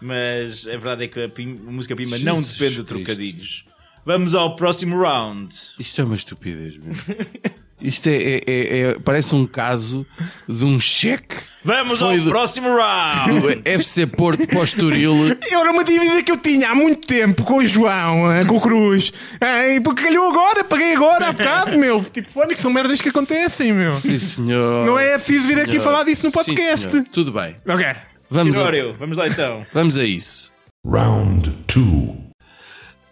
Mas 0.00 0.66
a 0.66 0.70
verdade 0.72 1.04
é 1.04 1.08
que 1.08 1.22
a, 1.22 1.28
pim- 1.28 1.60
a 1.66 1.70
música 1.70 1.94
pimba 1.94 2.18
não 2.18 2.36
Jesus 2.36 2.52
depende 2.52 2.70
de 2.70 2.76
Cristo. 2.84 2.86
trocadilhos. 3.04 3.64
Vamos 4.04 4.34
ao 4.34 4.56
próximo 4.56 5.00
round. 5.00 5.54
Isto 5.78 6.00
é 6.00 6.04
uma 6.04 6.16
estupidez, 6.16 6.76
meu. 6.76 6.92
Isto 7.82 8.08
é, 8.08 8.12
é- 8.16 8.42
é- 8.46 8.78
é- 8.90 8.96
parece 9.04 9.34
um 9.34 9.46
caso 9.46 10.06
de 10.48 10.64
um 10.64 10.78
cheque. 10.78 11.36
Vamos 11.64 11.98
Foi 12.00 12.18
ao 12.18 12.24
do- 12.24 12.30
próximo 12.30 12.68
round. 12.74 13.40
do 13.40 13.62
FC 13.68 14.06
Porto 14.06 14.46
para 14.46 14.58
o 14.60 14.64
Estoril. 14.64 15.14
Era 15.52 15.70
uma 15.70 15.84
dívida 15.84 16.22
que 16.22 16.32
eu 16.32 16.36
tinha 16.36 16.70
há 16.70 16.74
muito 16.74 17.06
tempo 17.06 17.44
com 17.44 17.58
o 17.58 17.66
João, 17.66 18.32
eh, 18.32 18.44
com 18.44 18.56
o 18.56 18.60
Cruz. 18.60 19.12
Eh, 19.40 19.76
E 19.76 19.80
porque 19.80 20.02
calhou 20.02 20.28
agora, 20.30 20.64
paguei 20.64 20.94
agora 20.94 21.28
há 21.28 21.32
bocado, 21.32 21.78
meu. 21.78 22.02
Tipo, 22.04 22.28
fone 22.28 22.54
que 22.54 22.60
são 22.60 22.72
merdas 22.72 23.00
que 23.00 23.08
acontecem, 23.10 23.72
meu. 23.72 23.94
Sim, 23.96 24.18
senhor. 24.18 24.86
Não 24.86 24.98
é 24.98 25.10
preciso 25.18 25.46
vir 25.46 25.58
aqui 25.60 25.72
Senhor. 25.72 25.84
falar 25.84 26.04
disso 26.04 26.24
no 26.24 26.30
Sim, 26.30 26.36
podcast. 26.36 26.90
senhor. 26.90 27.06
Tudo 27.12 27.32
bem. 27.32 27.56
Ok. 27.66 27.86
Vamos 28.30 28.56
a, 28.58 28.62
vamos 28.98 29.16
lá 29.16 29.28
então. 29.28 29.64
vamos 29.72 29.96
a 29.98 30.04
isso. 30.04 30.52
Round 30.84 31.50
two. 31.68 32.16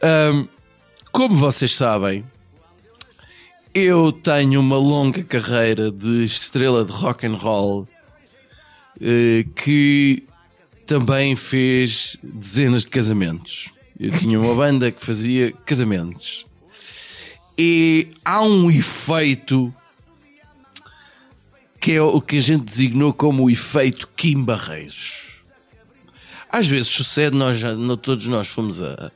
Ahm, 0.02 0.48
como 1.12 1.34
vocês 1.36 1.74
sabem, 1.76 2.24
eu 3.74 4.10
tenho 4.10 4.60
uma 4.60 4.76
longa 4.76 5.22
carreira 5.22 5.90
de 5.90 6.24
estrela 6.24 6.84
de 6.84 6.92
rock 6.92 7.26
and 7.26 7.36
roll 7.36 7.88
eh, 9.00 9.44
que 9.54 10.24
também 10.86 11.36
fez 11.36 12.16
dezenas 12.22 12.82
de 12.82 12.88
casamentos. 12.88 13.70
Eu 13.98 14.10
tinha 14.18 14.40
uma 14.40 14.54
banda 14.54 14.90
que 14.90 15.04
fazia 15.04 15.52
casamentos. 15.64 16.44
E 17.56 18.08
há 18.24 18.42
um 18.42 18.70
efeito 18.70 19.72
que 21.78 21.92
é 21.92 22.02
o 22.02 22.20
que 22.20 22.36
a 22.36 22.40
gente 22.40 22.64
designou 22.64 23.12
como 23.12 23.44
o 23.44 23.50
efeito 23.50 24.08
Kim 24.16 24.42
Barreiros. 24.42 25.44
Às 26.50 26.66
vezes 26.66 26.88
sucede, 26.88 27.36
nós, 27.36 27.60
todos 28.02 28.26
nós 28.26 28.48
fomos 28.48 28.82
a 28.82 29.12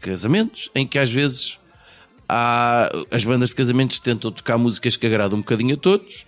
casamentos, 0.00 0.70
em 0.74 0.86
que 0.86 0.98
às 0.98 1.10
vezes 1.10 1.57
há, 2.28 2.88
as 3.10 3.24
bandas 3.24 3.50
de 3.50 3.54
casamentos 3.56 3.98
tentam 4.00 4.30
tocar 4.30 4.58
músicas 4.58 4.96
que 4.96 5.06
agradam 5.06 5.38
um 5.38 5.42
bocadinho 5.42 5.74
a 5.74 5.78
todos. 5.78 6.26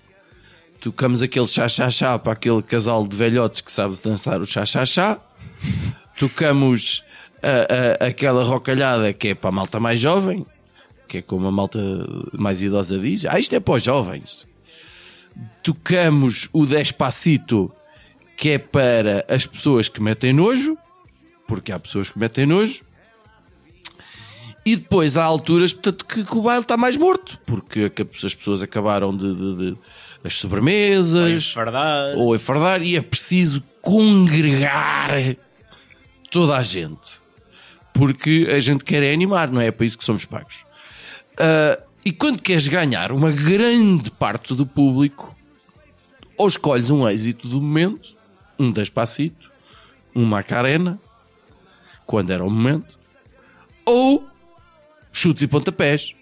Tocamos 0.81 1.21
aquele 1.23 1.47
chá-chá-chá 1.47 2.19
para 2.19 2.33
aquele 2.33 2.63
casal 2.63 3.07
de 3.07 3.15
velhotes 3.17 3.61
que 3.61 3.71
sabe 3.71 3.97
dançar 4.03 4.41
o 4.41 4.47
chá-chá-chá. 4.47 5.21
Tocamos 6.19 7.05
a- 7.43 8.05
a- 8.05 8.09
aquela 8.09 8.43
rocalhada 8.45 9.13
que 9.13 9.29
é 9.29 9.35
para 9.35 9.51
a 9.51 9.53
malta 9.53 9.79
mais 9.79 10.01
jovem, 10.01 10.47
que 11.09 11.19
é 11.19 11.23
como 11.23 11.47
a 11.47 11.53
malta 11.53 11.79
mais 12.33 12.63
idosa 12.63 12.99
diz. 12.99 13.27
Ah, 13.27 13.39
isto 13.39 13.55
é 13.55 13.61
para 13.61 13.75
os 13.75 13.83
jovens. 13.83 14.47
Tocamos 15.63 16.49
o 16.53 16.65
Despacito, 16.67 17.71
que 18.37 18.51
é 18.51 18.59
para 18.59 19.25
as 19.29 19.47
pessoas 19.47 19.89
que 19.89 20.01
metem 20.03 20.33
nojo, 20.33 20.77
porque 21.47 21.73
há 21.73 21.79
pessoas 21.79 22.09
que 22.11 22.19
metem 22.19 22.47
nojo. 22.47 22.83
E 24.71 24.77
depois 24.77 25.17
há 25.17 25.25
alturas 25.25 25.73
portanto, 25.73 26.05
que, 26.05 26.23
que 26.25 26.37
o 26.37 26.43
baile 26.43 26.63
está 26.63 26.77
mais 26.77 26.97
morto, 26.97 27.39
porque 27.45 27.91
que 27.91 28.03
as 28.03 28.35
pessoas 28.35 28.63
acabaram 28.63 29.17
de, 29.17 29.35
de- 29.35 29.57
de- 29.73 29.79
as 30.23 30.35
sobremesas 30.35 31.53
Fardar. 31.53 32.15
ou 32.17 32.35
enfardar 32.37 32.83
e 32.83 32.95
é 32.95 33.01
preciso 33.01 33.63
congregar 33.83 35.11
toda 36.31 36.57
a 36.57 36.63
gente. 36.63 37.19
Porque 37.93 38.47
a 38.55 38.61
gente 38.61 38.85
quer 38.85 39.03
é 39.03 39.13
animar, 39.13 39.51
não 39.51 39.61
é? 39.61 39.67
É 39.67 39.71
para 39.71 39.85
isso 39.87 39.99
que 39.99 40.05
somos 40.05 40.25
pagos. 40.25 40.65
Ah, 41.37 41.79
e 42.05 42.13
quando 42.13 42.41
queres 42.41 42.69
ganhar 42.69 43.11
uma 43.13 43.31
grande 43.33 44.11
parte 44.11 44.55
do 44.55 44.65
público, 44.67 45.35
ou 46.37 46.47
escolhes 46.47 46.91
um 46.91 47.07
êxito 47.09 47.49
do 47.49 47.61
momento, 47.61 48.15
um 48.59 48.71
Despacito, 48.71 49.51
um 50.15 50.25
Macarena, 50.25 50.99
quando 52.07 52.31
era 52.31 52.45
o 52.45 52.51
momento, 52.51 52.99
ou 53.85 54.30
chutes 55.13 55.43
e 55.43 55.47
pontapés, 55.47 56.15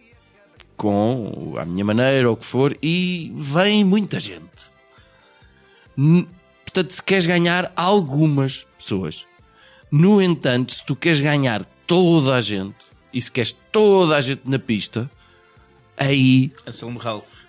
com 0.76 1.54
a 1.58 1.64
minha 1.64 1.84
maneira, 1.84 2.28
ou 2.28 2.34
o 2.34 2.36
que 2.36 2.44
for, 2.44 2.76
e 2.82 3.32
vem 3.34 3.84
muita 3.84 4.20
gente. 4.20 4.68
Portanto, 6.64 6.92
se 6.92 7.02
queres 7.02 7.26
ganhar 7.26 7.72
algumas 7.74 8.64
pessoas, 8.76 9.26
no 9.90 10.22
entanto, 10.22 10.74
se 10.74 10.84
tu 10.84 10.94
queres 10.94 11.20
ganhar 11.20 11.64
toda 11.86 12.36
a 12.36 12.40
gente, 12.40 12.76
e 13.12 13.20
se 13.20 13.30
queres 13.30 13.56
toda 13.72 14.16
a 14.16 14.20
gente 14.20 14.42
na 14.44 14.58
pista, 14.58 15.10
aí 15.96 16.52
Anselmo 16.66 16.98
Ralph. 16.98 17.44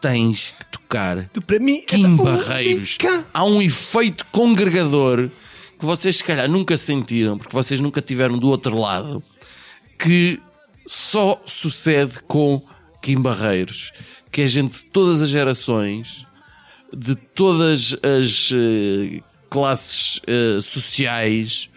tens 0.00 0.54
que 0.58 0.64
tocar 0.66 1.28
Tu, 1.32 1.42
para 1.42 1.58
mim, 1.58 1.82
Kim 1.82 2.16
Barreiros. 2.16 2.96
única. 3.02 3.26
Há 3.34 3.44
um 3.44 3.60
efeito 3.60 4.24
congregador 4.26 5.28
que 5.78 5.84
vocês 5.84 6.18
se 6.18 6.24
calhar 6.24 6.48
nunca 6.48 6.76
sentiram, 6.76 7.36
porque 7.36 7.52
vocês 7.52 7.80
nunca 7.80 8.00
tiveram 8.00 8.38
do 8.38 8.48
outro 8.48 8.78
lado, 8.78 9.22
que 9.98 10.40
só 10.86 11.40
sucede 11.46 12.20
com 12.26 12.62
Kim 13.00 13.20
Barreiros, 13.20 13.92
que 14.30 14.42
é 14.42 14.46
gente 14.46 14.78
de 14.78 14.84
todas 14.86 15.22
as 15.22 15.28
gerações, 15.28 16.26
de 16.92 17.14
todas 17.14 17.94
as 18.02 18.50
eh, 18.54 19.20
classes 19.50 20.20
eh, 20.26 20.58
sociais. 20.60 21.68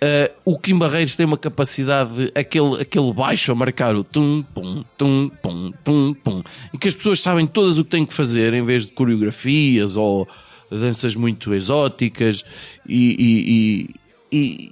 Eh, 0.00 0.30
o 0.44 0.58
Kim 0.58 0.78
Barreiros 0.78 1.16
tem 1.16 1.26
uma 1.26 1.36
capacidade, 1.38 2.14
de- 2.14 2.32
aquele, 2.34 2.80
aquele 2.80 3.12
baixo 3.12 3.50
a 3.52 3.54
marcar 3.54 3.94
o 3.96 4.04
tum, 4.04 4.42
pum, 4.54 4.84
tum, 4.96 5.28
pum, 5.42 5.72
tum, 5.84 6.14
pum, 6.14 6.42
em 6.72 6.78
que 6.78 6.88
as 6.88 6.94
pessoas 6.94 7.20
sabem 7.20 7.46
todas 7.46 7.78
o 7.78 7.84
que 7.84 7.90
têm 7.90 8.06
que 8.06 8.14
fazer 8.14 8.54
em 8.54 8.64
vez 8.64 8.86
de 8.86 8.92
coreografias 8.92 9.96
ou 9.96 10.26
danças 10.70 11.14
muito 11.14 11.52
exóticas 11.54 12.44
e, 12.86 13.16
e, 13.18 13.50
e, 13.52 13.94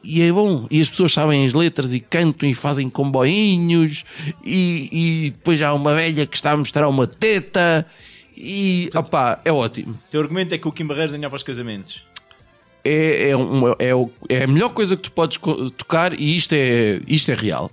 e 0.05 0.21
é 0.23 0.31
bom. 0.33 0.67
E 0.71 0.81
as 0.81 0.89
pessoas 0.89 1.13
sabem 1.13 1.45
as 1.45 1.55
letras 1.55 1.95
e 1.95 2.01
cantam 2.01 2.49
e 2.49 2.55
fazem 2.55 2.89
comboinhos 2.91 4.05
e, 4.45 4.89
e 5.27 5.31
depois 5.31 5.61
há 5.63 5.73
uma 5.73 5.95
velha 5.95 6.27
que 6.27 6.37
está 6.37 6.53
a 6.53 6.57
mostrar 6.57 6.89
uma 6.89 7.07
teta 7.07 7.87
E, 8.37 8.91
opá, 8.95 9.41
é 9.45 9.51
ótimo. 9.53 9.93
O 9.95 10.11
teu 10.11 10.21
argumento 10.21 10.55
é 10.55 10.59
que 10.59 10.69
o 10.69 10.73
Kim 10.73 10.85
Barreiros 10.87 11.13
ganhava 11.13 11.31
para 11.31 11.37
os 11.37 11.43
casamentos. 11.43 12.05
É, 12.85 13.31
é, 13.31 13.37
uma- 13.37 13.75
é, 13.79 13.95
o- 13.95 14.11
é 14.29 14.45
a 14.45 14.47
melhor 14.47 14.69
coisa 14.71 14.95
que 14.95 15.03
tu 15.03 15.11
podes 15.13 15.39
tocar 15.77 16.13
e 16.21 16.37
isto 16.37 16.53
é, 16.53 17.01
isto 17.09 17.33
é 17.33 17.35
real. 17.35 17.71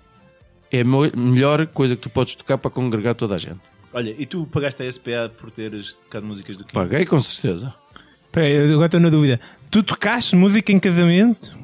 É 0.72 0.80
a 0.82 1.18
melhor 1.18 1.68
coisa 1.68 1.96
que 1.98 2.02
tu 2.02 2.10
podes 2.10 2.34
tocar 2.36 2.58
para 2.58 2.72
congregar 2.72 3.14
toda 3.14 3.36
a 3.36 3.38
gente. 3.38 3.60
Olha, 3.94 4.16
e 4.18 4.26
tu 4.26 4.48
pagaste 4.52 4.82
a 4.82 4.92
SPA 4.92 5.30
por 5.38 5.52
teres 5.52 5.96
tocado 6.06 6.26
músicas 6.26 6.56
do 6.58 6.64
Kim? 6.64 6.74
Paguei 6.74 7.06
com 7.06 7.20
certeza. 7.22 7.76
Espera 8.26 8.48
aí, 8.48 8.54
eu 8.54 8.72
agora 8.74 8.86
estou 8.88 9.00
na 9.00 9.10
dúvida. 9.10 9.40
Tu 9.70 9.84
tocaste 9.84 10.36
música 10.36 10.72
em 10.72 10.80
casamento? 10.80 11.56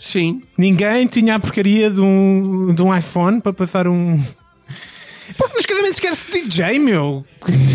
Sim. 0.00 0.42
Ninguém 0.56 1.06
tinha 1.06 1.34
a 1.34 1.38
porcaria 1.38 1.90
de 1.90 2.00
um, 2.00 2.74
de 2.74 2.82
um 2.82 2.96
iPhone 2.96 3.38
para 3.38 3.52
passar 3.52 3.86
um. 3.86 4.18
Porque 5.36 5.56
nos 5.56 5.66
casamentos 5.66 6.00
quer-se 6.00 6.30
DJ, 6.30 6.78
meu. 6.78 7.24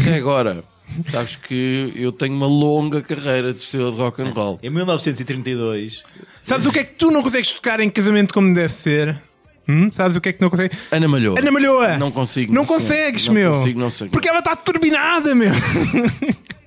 Até 0.01 0.15
agora. 0.15 0.63
Sabes 1.01 1.35
que 1.35 1.93
eu 1.95 2.11
tenho 2.11 2.35
uma 2.35 2.47
longa 2.47 3.01
carreira 3.01 3.53
de 3.53 3.61
estrela 3.61 3.91
de 3.91 3.97
rock 3.97 4.21
and 4.23 4.31
roll. 4.31 4.59
Em 4.63 4.69
1932, 4.71 6.03
Sabes 6.43 6.65
o 6.65 6.71
que 6.71 6.79
é 6.79 6.83
que 6.83 6.93
tu 6.93 7.11
não 7.11 7.21
consegues 7.21 7.51
tocar 7.53 7.79
em 7.79 7.89
casamento 7.89 8.33
como 8.33 8.53
deve 8.53 8.73
ser? 8.73 9.21
Hum? 9.67 9.91
Sabes 9.91 10.15
o 10.15 10.21
que 10.21 10.29
é 10.29 10.33
que 10.33 10.41
não 10.41 10.49
consegues? 10.49 10.77
Ana 10.91 11.07
Malhoa. 11.07 11.39
Ana 11.39 11.51
Malhoa! 11.51 11.97
Não 11.97 12.11
consigo. 12.11 12.53
Não 12.53 12.65
sei. 12.65 12.75
consegues, 12.75 13.27
não 13.27 13.33
meu! 13.33 13.51
Consigo, 13.53 13.79
não 13.79 13.89
sei. 13.89 14.09
Porque 14.09 14.29
ela 14.29 14.39
está 14.39 14.55
turbinada, 14.55 15.33
meu! 15.35 15.51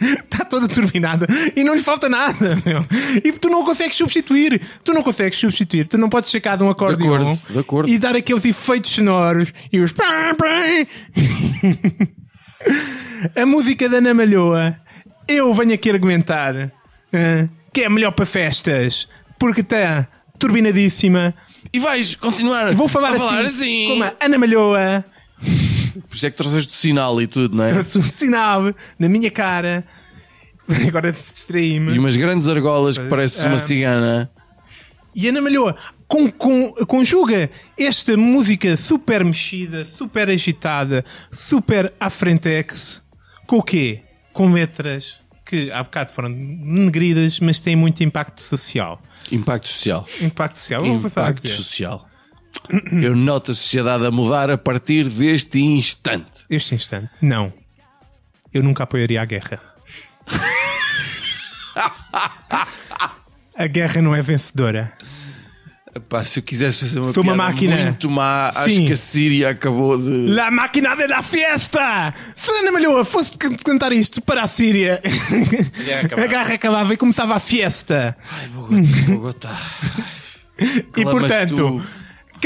Está 0.00 0.44
toda 0.48 0.68
turbinada 0.68 1.26
e 1.54 1.64
não 1.64 1.74
lhe 1.74 1.82
falta 1.82 2.08
nada, 2.08 2.56
meu. 2.64 2.84
E 3.24 3.32
tu 3.32 3.48
não 3.48 3.64
consegues 3.64 3.96
substituir. 3.96 4.60
Tu 4.84 4.92
não 4.92 5.02
consegues 5.02 5.38
substituir. 5.38 5.88
Tu 5.88 5.96
não 5.98 6.08
podes 6.08 6.30
checar 6.30 6.56
de 6.56 6.64
um 6.64 6.70
acordeão 6.70 7.14
acordo, 7.14 7.52
de 7.52 7.58
acordo. 7.58 7.88
e 7.90 7.98
dar 7.98 8.14
aqueles 8.16 8.44
efeitos 8.44 8.90
sonoros 8.90 9.52
e 9.72 9.80
os. 9.80 9.94
A 13.34 13.46
música 13.46 13.88
da 13.88 13.98
Ana 13.98 14.12
Malhoa, 14.12 14.78
eu 15.28 15.54
venho 15.54 15.72
aqui 15.74 15.90
argumentar 15.90 16.72
que 17.72 17.82
é 17.82 17.88
melhor 17.88 18.12
para 18.12 18.26
festas 18.26 19.08
porque 19.38 19.60
está 19.60 20.06
turbinadíssima. 20.38 21.34
E 21.72 21.78
vais 21.78 22.14
continuar 22.14 22.72
Vou 22.74 22.88
falar, 22.88 23.08
a 23.08 23.12
assim, 23.12 23.20
falar 23.20 23.40
assim. 23.42 23.88
como 23.88 24.04
a 24.04 24.12
Ana 24.20 24.38
Malhoa 24.38 25.04
Por 26.08 26.16
isso 26.16 26.26
é 26.26 26.30
que 26.30 26.36
trouxeste 26.36 26.72
o 26.72 26.76
sinal 26.76 27.20
e 27.20 27.26
tudo, 27.26 27.56
não 27.56 27.64
é? 27.64 27.70
trouxe 27.72 27.98
um 27.98 28.04
sinal 28.04 28.74
na 28.98 29.08
minha 29.08 29.30
cara. 29.30 29.84
Agora 30.88 31.12
distraí-me. 31.12 31.92
E 31.94 31.98
umas 31.98 32.16
grandes 32.16 32.48
argolas 32.48 32.98
que 32.98 33.08
pareces 33.08 33.44
uma 33.44 33.54
Ah. 33.54 33.58
cigana. 33.58 34.30
E 35.14 35.28
Ana 35.28 35.40
Malhoa 35.40 35.74
con- 36.06 36.30
con- 36.30 36.72
conjuga 36.86 37.48
esta 37.78 38.16
música 38.16 38.76
super 38.76 39.24
mexida, 39.24 39.84
super 39.84 40.28
agitada, 40.28 41.04
super 41.32 41.92
à 41.98 42.10
frentex 42.10 43.02
com 43.46 43.58
o 43.58 43.62
quê? 43.62 44.00
Com 44.32 44.52
letras 44.52 45.18
que 45.44 45.70
há 45.70 45.82
bocado 45.84 46.10
foram 46.10 46.28
negridas, 46.28 47.38
mas 47.40 47.60
têm 47.60 47.76
muito 47.76 48.02
impacto 48.02 48.40
social. 48.42 49.00
Impacto 49.30 49.68
social. 49.68 50.06
Impacto 50.20 50.58
social. 50.58 50.84
Impacto 50.84 51.48
social. 51.48 52.08
Eu 53.02 53.14
noto 53.14 53.52
a 53.52 53.54
sociedade 53.54 54.04
a 54.06 54.10
mudar 54.10 54.50
a 54.50 54.58
partir 54.58 55.08
deste 55.08 55.60
instante. 55.60 56.44
Este 56.50 56.74
instante. 56.74 57.08
Não. 57.22 57.52
Eu 58.52 58.62
nunca 58.62 58.82
apoiaria 58.84 59.22
a 59.22 59.24
guerra. 59.24 59.60
a 63.56 63.66
guerra 63.66 64.02
não 64.02 64.14
é 64.14 64.22
vencedora. 64.22 64.92
Epá, 65.94 66.22
se 66.26 66.40
eu 66.40 66.42
quisesse 66.42 66.80
fazer 66.80 67.00
uma, 67.00 67.10
Sou 67.12 67.22
uma 67.22 67.32
piada 67.32 67.48
máquina. 67.52 67.76
muito 67.84 68.10
má, 68.10 68.50
acho 68.54 68.74
Sim. 68.74 68.86
que 68.86 68.92
a 68.92 68.96
Síria 68.98 69.48
acabou 69.50 69.96
de. 69.96 70.26
La 70.28 70.50
máquina 70.50 70.94
de 70.94 71.06
la 71.06 71.22
fiesta! 71.22 72.12
Se 72.34 72.50
Ana 72.50 72.70
Malhoa 72.70 73.02
fosse 73.02 73.32
can- 73.38 73.56
cantar 73.56 73.92
isto 73.92 74.20
para 74.20 74.42
a 74.42 74.48
Síria, 74.48 75.00
a 76.22 76.26
guerra 76.26 76.54
acabava 76.54 76.92
e 76.92 76.98
começava 76.98 77.34
a 77.34 77.40
fiesta. 77.40 78.14
Ai, 78.30 78.46
Bogotá, 78.48 78.82
Bogotá. 79.08 79.58
E 80.96 81.04
portanto, 81.04 81.54
tu. 81.54 81.82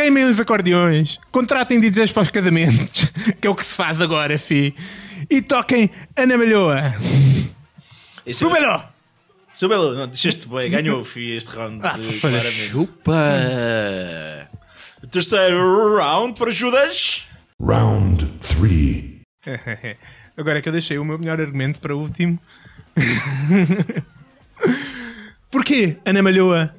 Queimem 0.00 0.24
os 0.24 0.40
acordeões, 0.40 1.18
contratem 1.30 1.78
DJs 1.78 2.10
para 2.10 2.22
os 2.22 2.30
casamentos, 2.30 3.04
que 3.38 3.46
é 3.46 3.50
o 3.50 3.54
que 3.54 3.62
se 3.66 3.74
faz 3.74 4.00
agora, 4.00 4.38
fi. 4.38 4.74
E 5.28 5.42
toquem 5.42 5.90
Ana 6.16 6.38
Malhoa. 6.38 6.94
Súbelo! 8.32 8.82
Súbelo, 9.52 9.94
não, 9.94 10.06
deixaste 10.06 10.48
bem, 10.48 10.70
ganhou 10.70 11.04
fi, 11.04 11.32
este 11.32 11.50
round. 11.54 11.86
Ah, 11.86 11.92
de- 11.92 12.18
claramente. 12.18 12.70
Chupa! 12.70 13.12
Terceiro 15.10 15.98
round 15.98 16.38
para 16.38 16.50
Judas. 16.50 17.26
Round 17.60 18.26
three. 18.48 19.20
Agora 20.34 20.60
é 20.60 20.62
que 20.62 20.68
eu 20.70 20.72
deixei 20.72 20.96
o 20.96 21.04
meu 21.04 21.18
melhor 21.18 21.38
argumento 21.38 21.78
para 21.78 21.94
o 21.94 22.00
último. 22.00 22.40
Porquê 25.50 25.98
Ana 26.06 26.22
Malhoa 26.22 26.74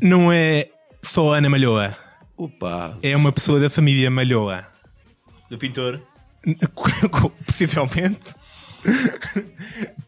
não 0.00 0.32
é 0.32 0.70
só 1.02 1.34
Ana 1.34 1.50
Malhoa? 1.50 2.05
Opa! 2.36 2.98
É 3.02 3.16
uma 3.16 3.32
pessoa 3.32 3.58
da 3.60 3.70
família 3.70 4.10
Malhoa. 4.10 4.66
Do 5.50 5.56
pintor. 5.58 6.00
Possivelmente. 7.46 8.34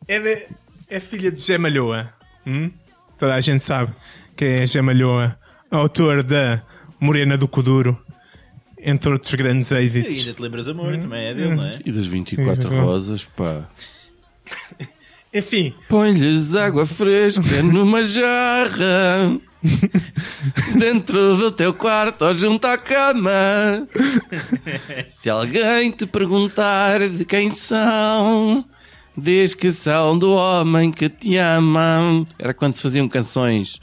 É, 0.07 0.21
de- 0.21 0.47
é 0.89 1.01
filha 1.01 1.31
de 1.33 1.41
Gé 1.41 1.59
Malhoa. 1.59 2.13
Hum? 2.47 2.71
Toda 3.19 3.35
a 3.35 3.41
gente 3.41 3.63
sabe 3.63 3.93
que 4.37 4.45
é 4.45 4.67
Gé 4.67 4.81
Malhoa, 4.81 5.37
autor 5.71 6.23
da 6.23 6.63
Morena 7.01 7.37
do 7.37 7.49
Coduro, 7.49 7.99
entre 8.79 9.11
outros 9.11 9.35
grandes 9.35 9.71
E 9.71 9.77
êxitos. 9.79 10.19
ainda 10.19 10.35
te 10.35 10.43
lembras 10.43 10.69
amor, 10.69 10.97
também 10.99 11.27
é 11.27 11.35
dele, 11.35 11.55
não 11.57 11.67
é? 11.67 11.75
E 11.85 11.91
das 11.93 12.07
24 12.07 12.69
rosas, 12.81 13.25
pá. 13.25 13.69
Enfim, 15.35 15.75
Põe-lhes 15.89 16.55
água 16.55 16.87
fresca 16.87 17.63
numa 17.63 18.03
jarra. 18.05 19.39
Dentro 20.79 21.37
do 21.37 21.51
teu 21.51 21.75
quarto 21.75 22.25
ou 22.25 22.35
junto 22.35 22.65
à 22.67 22.79
cama. 22.79 23.87
Se 25.07 25.29
alguém 25.29 25.91
te 25.91 26.07
perguntar 26.07 27.01
de 27.09 27.25
quem 27.25 27.51
são, 27.51 28.65
diz 29.17 29.55
que 29.55 29.71
são 29.73 30.17
do 30.19 30.33
homem 30.33 30.91
que 30.93 31.09
te 31.09 31.37
ama. 31.37 32.27
Era 32.39 32.55
quando 32.55 32.75
se 32.75 32.83
faziam 32.83 33.09
canções. 33.09 33.79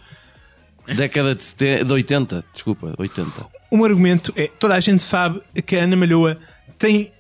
Década 0.96 1.34
de, 1.36 1.44
sete- 1.44 1.84
de 1.84 1.92
80, 1.92 2.46
desculpa, 2.54 2.94
80. 2.98 3.48
um 3.72 3.84
argumento 3.84 4.32
é: 4.36 4.48
toda 4.48 4.76
a 4.76 4.80
gente 4.80 5.02
sabe 5.02 5.42
que 5.66 5.76
a 5.76 5.84
Ana 5.84 5.96
Malhoa 5.96 6.38
tem 6.78 7.12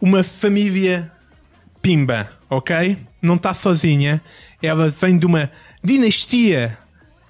uma 0.00 0.22
família 0.24 1.10
pimba, 1.80 2.28
ok? 2.50 2.98
Não 3.22 3.36
está 3.36 3.54
sozinha. 3.54 4.20
Ela 4.60 4.90
vem 4.90 5.16
de 5.16 5.24
uma 5.24 5.50
dinastia 5.84 6.76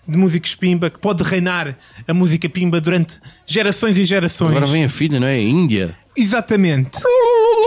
de 0.09 0.17
músicos 0.17 0.55
pimba 0.55 0.89
que 0.91 0.99
pode 0.99 1.23
reinar 1.23 1.77
a 2.07 2.15
música 2.15 2.49
pimba 2.49 2.81
durante 2.81 3.19
gerações 3.47 3.97
e 3.99 4.05
gerações. 4.05 4.51
Agora 4.51 4.67
vem 4.67 4.85
a 4.85 4.89
filha, 4.89 5.19
não 5.21 5.27
é? 5.27 5.35
A 5.35 5.41
Índia. 5.41 5.97
Exatamente. 6.17 6.99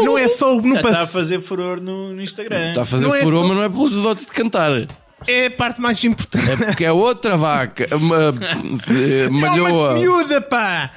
Não 0.02 0.18
é 0.18 0.28
só 0.28 0.56
no 0.56 0.62
Já 0.74 0.76
está 0.78 0.80
a 0.80 0.92
passado. 0.94 1.08
fazer 1.12 1.40
furor 1.42 1.82
no, 1.82 2.14
no 2.14 2.22
Instagram. 2.22 2.70
Está 2.70 2.82
a 2.82 2.86
fazer 2.86 3.06
Não 3.08 3.16
é 3.16 3.22
furor, 3.22 3.42
só- 3.44 3.48
mas 3.50 3.58
não 3.58 3.64
é 3.64 3.70
pelos 3.70 3.94
dotes 3.94 4.26
de 4.26 4.32
cantar. 4.32 4.72
É 5.28 5.48
a 5.48 5.52
parte 5.52 5.82
mais 5.82 6.02
importante. 6.04 6.50
É 6.50 6.56
porque 6.56 6.86
é 6.86 6.92
outra 6.92 7.36
vaca. 7.38 7.88
Uma 7.96 8.34
eh, 8.90 9.26
É 9.26 9.28
uma 9.30 9.40
malhoa. 9.50 9.94
miúda, 9.96 10.40
pá! 10.42 10.92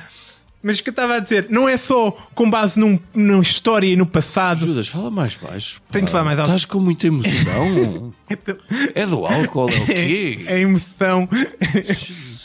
Mas 0.62 0.78
o 0.78 0.82
que 0.82 0.90
eu 0.90 0.92
estava 0.92 1.16
a 1.16 1.18
dizer, 1.18 1.48
não 1.50 1.68
é 1.68 1.76
só 1.76 2.10
com 2.34 2.48
base 2.48 2.78
num, 2.78 2.98
numa 3.12 3.42
história 3.42 3.86
e 3.86 3.96
no 3.96 4.06
passado. 4.06 4.60
Judas, 4.60 4.86
fala 4.86 5.10
mais 5.10 5.34
baixo. 5.34 5.80
pá. 5.80 5.86
Tenho 5.92 6.06
que 6.06 6.12
falar 6.12 6.24
mais 6.24 6.38
alto. 6.38 6.48
Estás 6.50 6.64
com 6.64 6.78
muita 6.78 7.08
emoção. 7.08 8.14
é 8.94 9.06
do 9.06 9.26
álcool, 9.26 9.68
é 9.68 9.78
o 9.78 9.86
quê? 9.86 10.38
A 10.46 10.56
emoção. 10.58 11.28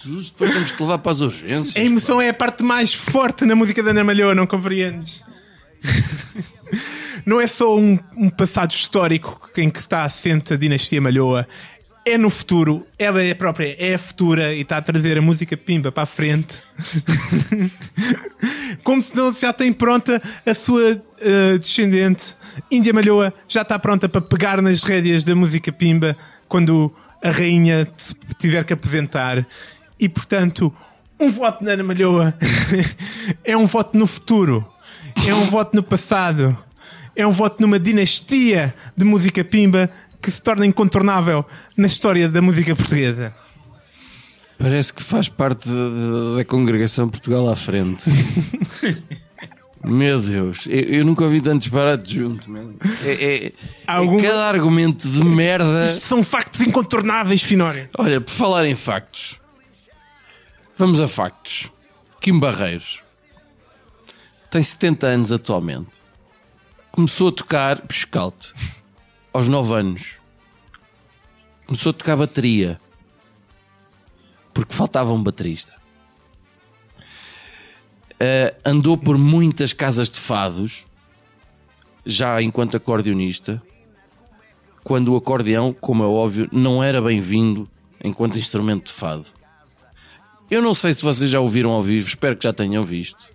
Jesus, 0.08 0.32
depois 0.32 0.52
temos 0.52 0.72
que 0.72 0.82
levar 0.82 0.98
para 0.98 1.12
as 1.12 1.22
urgências. 1.22 1.76
A 1.76 1.86
emoção 1.86 2.20
é 2.20 2.30
a 2.30 2.34
parte 2.34 2.64
mais 2.64 2.92
forte 2.92 3.46
na 3.46 3.56
música 3.56 3.84
da 3.84 3.92
Ana 3.92 4.04
Malhoa, 4.04 4.34
não 4.34 4.48
compreendes? 4.48 5.22
Não 7.26 7.42
é 7.42 7.48
só 7.48 7.78
um, 7.78 8.00
um 8.16 8.30
passado 8.30 8.72
histórico 8.72 9.50
em 9.58 9.70
que 9.70 9.80
está 9.80 10.04
assente 10.06 10.54
a 10.54 10.56
dinastia 10.56 11.02
Malhoa. 11.02 11.46
É 12.08 12.18
no 12.18 12.30
futuro, 12.30 12.88
ela 12.98 13.22
é 13.22 13.34
própria, 13.34 13.76
é 13.78 13.96
a 13.96 14.00
futura 14.00 14.56
e 14.56 14.62
está 14.62 14.78
a 14.78 14.82
trazer 14.82 15.18
a 15.18 15.22
música 15.22 15.58
pimba 15.58 15.92
para 15.92 16.04
a 16.04 16.06
frente. 16.06 16.64
Como 18.82 19.02
se 19.02 19.14
não 19.14 19.34
já 19.34 19.52
tem 19.52 19.74
pronta 19.74 20.22
a 20.46 20.54
sua 20.54 21.04
eh, 21.20 21.58
descendente. 21.58 22.34
Índia 22.72 22.94
Malhoa 22.94 23.34
já 23.46 23.62
está 23.62 23.78
pronta 23.78 24.08
para 24.08 24.22
pegar 24.22 24.62
nas 24.62 24.84
rédeas 24.84 25.26
da 25.26 25.36
música 25.36 25.70
pimba 25.70 26.16
quando 26.48 26.96
a 27.22 27.30
rainha 27.30 27.86
tiver 28.40 28.64
que 28.64 28.72
aposentar. 28.72 29.46
E 30.00 30.08
portanto, 30.08 30.74
um 31.20 31.30
voto 31.30 31.62
na 31.62 31.72
Ana 31.72 31.84
Malhoa 31.84 32.34
é 33.44 33.58
um 33.58 33.66
voto 33.66 33.98
no 33.98 34.08
futuro, 34.08 34.66
é 35.28 35.36
um 35.36 35.48
voto 35.48 35.76
no 35.76 35.84
passado, 35.84 36.58
é 37.18 37.28
um 37.28 37.32
voto 37.32 37.62
numa 37.62 37.78
dinastia 37.78 38.74
de 38.96 39.04
música 39.04 39.44
pimba 39.44 39.90
que 40.22 40.32
se 40.32 40.42
torna 40.42 40.66
incontornável 40.66 41.46
na 41.76 41.88
história 41.88 42.30
da 42.30 42.42
música 42.42 42.76
portuguesa. 42.76 43.34
Parece 44.58 44.92
que 44.92 45.04
faz 45.04 45.30
parte 45.30 45.70
da, 45.70 46.44
congregação 46.46 47.08
Portugal 47.08 47.50
à 47.50 47.56
frente. 47.56 48.04
Meu 49.84 50.20
Deus, 50.20 50.66
eu, 50.66 50.80
eu 50.82 51.06
nunca 51.06 51.24
ouvi 51.24 51.40
tanto 51.40 51.62
disparate 51.62 52.16
junto. 52.16 52.50
É, 53.06 53.46
é- 53.46 53.52
Há 53.88 54.04
é 54.04 54.22
cada 54.22 54.48
argumento 54.48 55.08
de 55.08 55.24
merda. 55.24 55.86
Isto 55.86 56.06
são 56.06 56.24
factos 56.24 56.62
incontornáveis, 56.62 57.44
Finório. 57.44 57.88
Olha, 57.98 58.20
por 58.20 58.32
falar 58.32 58.66
em 58.66 58.76
factos, 58.76 59.40
vamos 60.76 61.00
a 61.00 61.08
factos. 61.08 61.72
Kim 62.20 62.40
Barreiros 62.40 63.02
tem 64.50 64.64
70 64.64 65.08
anos 65.08 65.32
atualmente. 65.32 65.88
Começou 66.92 67.30
a 67.30 67.32
tocar 67.32 67.80
Pescalte 67.82 68.54
aos 69.38 69.48
9 69.48 69.72
anos. 69.76 70.16
Começou 71.68 71.92
a 71.92 71.94
tocar 71.94 72.18
bateria 72.18 72.82
porque 74.52 74.74
faltava 74.74 75.14
um 75.14 75.22
baterista. 75.22 75.76
Eh, 78.20 78.56
andou 78.66 78.98
por 78.98 79.16
muitas 79.16 79.74
casas 79.74 80.10
de 80.10 80.18
fados, 80.18 80.88
já 82.04 82.42
enquanto 82.42 82.76
acordeonista, 82.76 83.62
quando 84.84 85.14
o 85.14 85.16
acordeão, 85.16 85.72
como 85.72 86.04
é 86.04 86.08
óbvio, 86.08 86.50
não 86.52 86.84
era 86.84 87.00
bem-vindo 87.00 87.70
enquanto 88.04 88.40
instrumento 88.40 88.86
de 88.86 88.94
fado. 88.94 89.28
Eu 90.50 90.64
não 90.64 90.74
sei 90.74 90.94
se 90.94 91.04
vocês 91.04 91.30
já 91.30 91.40
ouviram 91.40 91.70
ao 91.70 91.84
vivo, 91.84 92.08
espero 92.08 92.36
que 92.36 92.46
já 92.46 92.54
tenham 92.54 92.84
visto. 92.84 93.30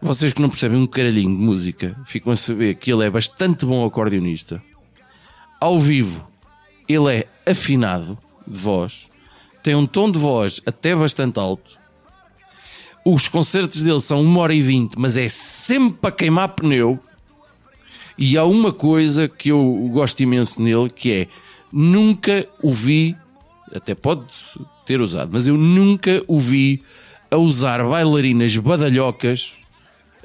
Vocês 0.00 0.32
que 0.32 0.40
não 0.40 0.48
percebem 0.48 0.78
um 0.78 0.86
caralhinho 0.86 1.36
de 1.36 1.42
música 1.42 2.00
ficam 2.06 2.32
a 2.32 2.36
saber 2.36 2.76
que 2.76 2.90
ele 2.90 3.04
é 3.04 3.10
bastante 3.10 3.66
bom 3.66 3.84
acordeonista. 3.84 4.62
Ao 5.62 5.78
vivo, 5.78 6.26
ele 6.88 7.18
é 7.18 7.26
afinado 7.48 8.18
de 8.44 8.58
voz, 8.58 9.08
tem 9.62 9.76
um 9.76 9.86
tom 9.86 10.10
de 10.10 10.18
voz 10.18 10.60
até 10.66 10.92
bastante 10.92 11.38
alto. 11.38 11.78
Os 13.04 13.28
concertos 13.28 13.80
dele 13.80 14.00
são 14.00 14.22
1 14.22 14.36
hora 14.38 14.52
e 14.52 14.60
20, 14.60 14.98
mas 14.98 15.16
é 15.16 15.28
sempre 15.28 16.00
para 16.00 16.10
queimar 16.10 16.48
pneu. 16.48 16.98
E 18.18 18.36
há 18.36 18.42
uma 18.42 18.72
coisa 18.72 19.28
que 19.28 19.50
eu 19.50 19.88
gosto 19.92 20.20
imenso 20.20 20.60
nele 20.60 20.90
que 20.90 21.12
é 21.12 21.28
nunca 21.72 22.44
o 22.60 22.72
vi, 22.72 23.16
até 23.72 23.94
pode 23.94 24.24
ter 24.84 25.00
usado, 25.00 25.30
mas 25.32 25.46
eu 25.46 25.56
nunca 25.56 26.24
o 26.26 26.40
vi 26.40 26.82
a 27.30 27.36
usar 27.36 27.88
bailarinas 27.88 28.56
badalhocas 28.56 29.52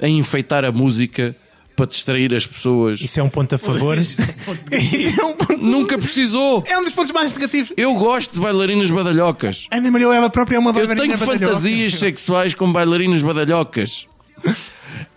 a 0.02 0.08
enfeitar 0.08 0.64
a 0.64 0.72
música 0.72 1.36
para 1.78 1.86
distrair 1.86 2.34
as 2.34 2.44
pessoas. 2.44 3.00
Isso 3.00 3.20
é 3.20 3.22
um 3.22 3.28
ponto 3.30 3.54
a 3.54 3.58
favor. 3.58 3.96
É 3.96 5.24
um 5.24 5.32
ponto- 5.34 5.56
Nunca 5.64 5.96
precisou. 5.96 6.64
É 6.66 6.76
um 6.76 6.82
dos 6.82 6.92
pontos 6.92 7.12
mais 7.12 7.32
negativos. 7.32 7.72
Eu 7.76 7.94
gosto 7.94 8.34
de 8.34 8.40
bailarinas 8.40 8.90
badalhocas. 8.90 9.68
Ana 9.70 9.88
Maria 9.90 10.08
Eva 10.08 10.28
própria 10.28 10.56
é 10.56 10.58
uma 10.58 10.70
Eu 10.70 10.74
bailarina 10.74 11.02
tenho 11.16 11.16
badalhoca. 11.18 11.46
fantasias 11.46 11.94
sexuais 11.94 12.52
com 12.54 12.72
bailarinas 12.72 13.22
badalhocas. 13.22 14.08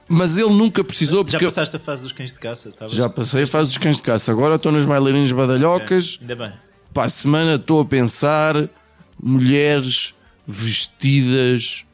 Mas 0.08 0.38
ele 0.38 0.50
nunca 0.50 0.84
precisou 0.84 1.20
Já 1.22 1.24
porque 1.26 1.46
eu- 1.46 1.50
passaste 1.50 1.76
a 1.76 1.80
fase 1.80 2.04
dos 2.04 2.12
cães 2.12 2.32
de 2.32 2.38
caça? 2.40 2.70
Tá 2.72 2.88
já 2.88 3.10
passei 3.10 3.44
a 3.44 3.48
fase 3.48 3.70
dos 3.70 3.78
cães 3.80 3.96
de 3.98 4.04
caça. 4.04 4.32
Agora 4.32 4.56
estou 4.56 4.72
nas 4.72 4.86
bailarinas 4.86 5.32
badalhocas. 5.32 6.20
Ainda 6.22 6.36
bem. 6.36 6.54
Para 6.94 7.06
a 7.06 7.10
semana 7.10 7.56
estou 7.56 7.80
a 7.82 7.86
pensar 7.86 8.54
mulheres 9.22 10.14
vestidas 10.46 11.86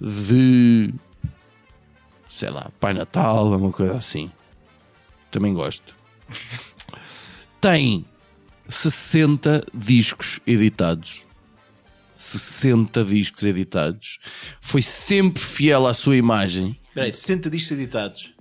de 0.00 0.94
sei 2.38 2.50
lá, 2.50 2.70
Pai 2.78 2.94
Natal, 2.94 3.50
uma 3.52 3.72
coisa 3.72 3.96
assim. 3.96 4.30
Também 5.28 5.52
gosto. 5.52 5.92
Tem 7.60 8.04
60 8.68 9.66
discos 9.74 10.38
editados. 10.46 11.24
60 12.14 13.04
discos 13.04 13.42
editados. 13.44 14.18
Foi 14.60 14.80
sempre 14.82 15.42
fiel 15.42 15.86
à 15.86 15.94
sua 15.94 16.16
imagem. 16.16 16.78
Espera 16.88 17.06
aí, 17.06 17.12
60 17.12 17.50
discos 17.50 17.72
editados. 17.72 18.32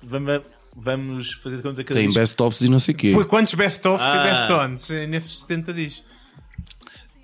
Vamos, 0.00 0.42
vamos 0.76 1.32
fazer 1.34 1.56
de 1.56 1.62
conta 1.62 1.82
que 1.82 1.92
Tem 1.92 2.12
best-ofs 2.12 2.60
e 2.60 2.68
não 2.68 2.78
sei 2.78 2.94
o 2.94 2.96
quê. 2.96 3.12
Foi 3.12 3.24
quantos 3.24 3.54
best-of 3.54 4.00
Ah. 4.02 4.16
e 4.16 4.30
best-ons 4.30 4.88
nesses 5.08 5.40
70 5.40 5.72
dias? 5.72 6.04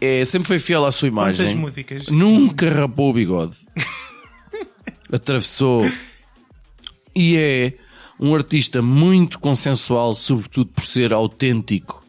É, 0.00 0.24
sempre 0.24 0.46
foi 0.48 0.58
fiel 0.58 0.84
à 0.84 0.90
sua 0.92 1.10
Quantas 1.10 1.38
imagem. 1.38 1.56
músicas? 1.56 2.06
Nunca 2.08 2.68
rapou 2.68 3.10
o 3.10 3.12
bigode. 3.12 3.56
Atravessou. 5.12 5.84
E 7.14 7.36
é 7.36 7.74
um 8.20 8.34
artista 8.34 8.82
muito 8.82 9.38
consensual, 9.38 10.14
sobretudo 10.14 10.70
por 10.72 10.84
ser 10.84 11.12
autêntico. 11.12 12.04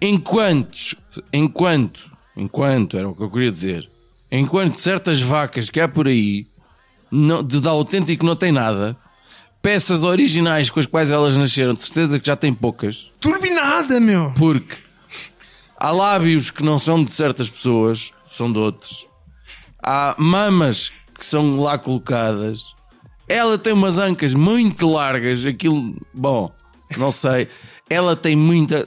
Enquanto, 0.00 0.96
enquanto, 1.32 2.10
enquanto, 2.36 2.96
era 2.96 3.08
o 3.08 3.14
que 3.14 3.22
eu 3.22 3.30
queria 3.30 3.52
dizer, 3.52 3.90
enquanto 4.30 4.80
certas 4.80 5.20
vacas 5.20 5.68
que 5.68 5.78
há 5.78 5.86
por 5.86 6.08
aí, 6.08 6.46
não, 7.10 7.42
de 7.42 7.60
dar 7.60 7.70
autêntico 7.70 8.24
não 8.24 8.34
tem 8.34 8.50
nada, 8.50 8.96
peças 9.60 10.02
originais 10.02 10.70
com 10.70 10.80
as 10.80 10.86
quais 10.86 11.10
elas 11.10 11.36
nasceram, 11.36 11.74
de 11.74 11.82
certeza 11.82 12.18
que 12.18 12.26
já 12.26 12.34
tem 12.34 12.52
poucas, 12.52 13.12
Turbinada, 13.20 14.00
meu! 14.00 14.32
porque 14.36 14.74
há 15.76 15.90
lábios 15.90 16.50
que 16.50 16.62
não 16.62 16.78
são 16.78 17.04
de 17.04 17.12
certas 17.12 17.48
pessoas, 17.48 18.10
são 18.24 18.50
de 18.50 18.58
outros. 18.58 19.06
Há 19.82 20.14
mamas 20.18 20.92
que 21.20 21.26
são 21.26 21.60
lá 21.60 21.76
colocadas. 21.78 22.74
Ela 23.28 23.56
tem 23.58 23.72
umas 23.74 23.98
ancas 23.98 24.32
muito 24.34 24.90
largas, 24.90 25.44
aquilo, 25.46 25.94
bom, 26.12 26.50
não 26.96 27.12
sei. 27.12 27.46
Ela 27.88 28.16
tem 28.16 28.34
muita, 28.34 28.84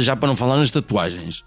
já 0.00 0.16
para 0.16 0.28
não 0.28 0.36
falar 0.36 0.56
nas 0.58 0.70
tatuagens. 0.72 1.42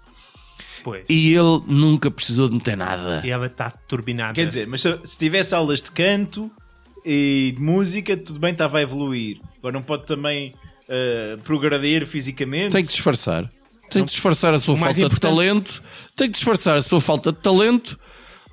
Pois. 0.82 1.04
E 1.08 1.34
ele 1.34 1.62
nunca 1.66 2.10
precisou 2.10 2.48
de 2.48 2.54
meter 2.54 2.76
nada. 2.76 3.20
E 3.24 3.30
ela 3.30 3.46
está 3.46 3.70
turbinada. 3.70 4.32
Quer 4.32 4.46
dizer, 4.46 4.66
mas 4.66 4.80
se, 4.80 4.98
se 5.04 5.18
tivesse 5.18 5.54
aulas 5.54 5.82
de 5.82 5.90
canto 5.90 6.50
e 7.04 7.52
de 7.54 7.62
música, 7.62 8.16
tudo 8.16 8.40
bem, 8.40 8.52
estava 8.52 8.78
a 8.78 8.82
evoluir. 8.82 9.40
Agora 9.58 9.74
não 9.74 9.82
pode 9.82 10.06
também 10.06 10.54
eh, 10.88 11.36
progredir 11.44 12.06
fisicamente. 12.06 12.72
Tem 12.72 12.82
que 12.82 12.88
disfarçar. 12.88 13.48
Tem 13.90 14.02
que 14.04 14.10
disfarçar 14.10 14.54
a 14.54 14.58
sua 14.58 14.76
falta 14.76 14.94
de 14.94 15.00
importante- 15.00 15.20
talento. 15.20 15.82
Tem 16.16 16.28
que 16.28 16.34
disfarçar 16.34 16.76
a 16.76 16.82
sua 16.82 17.00
falta 17.00 17.30
de 17.30 17.38
talento 17.38 17.98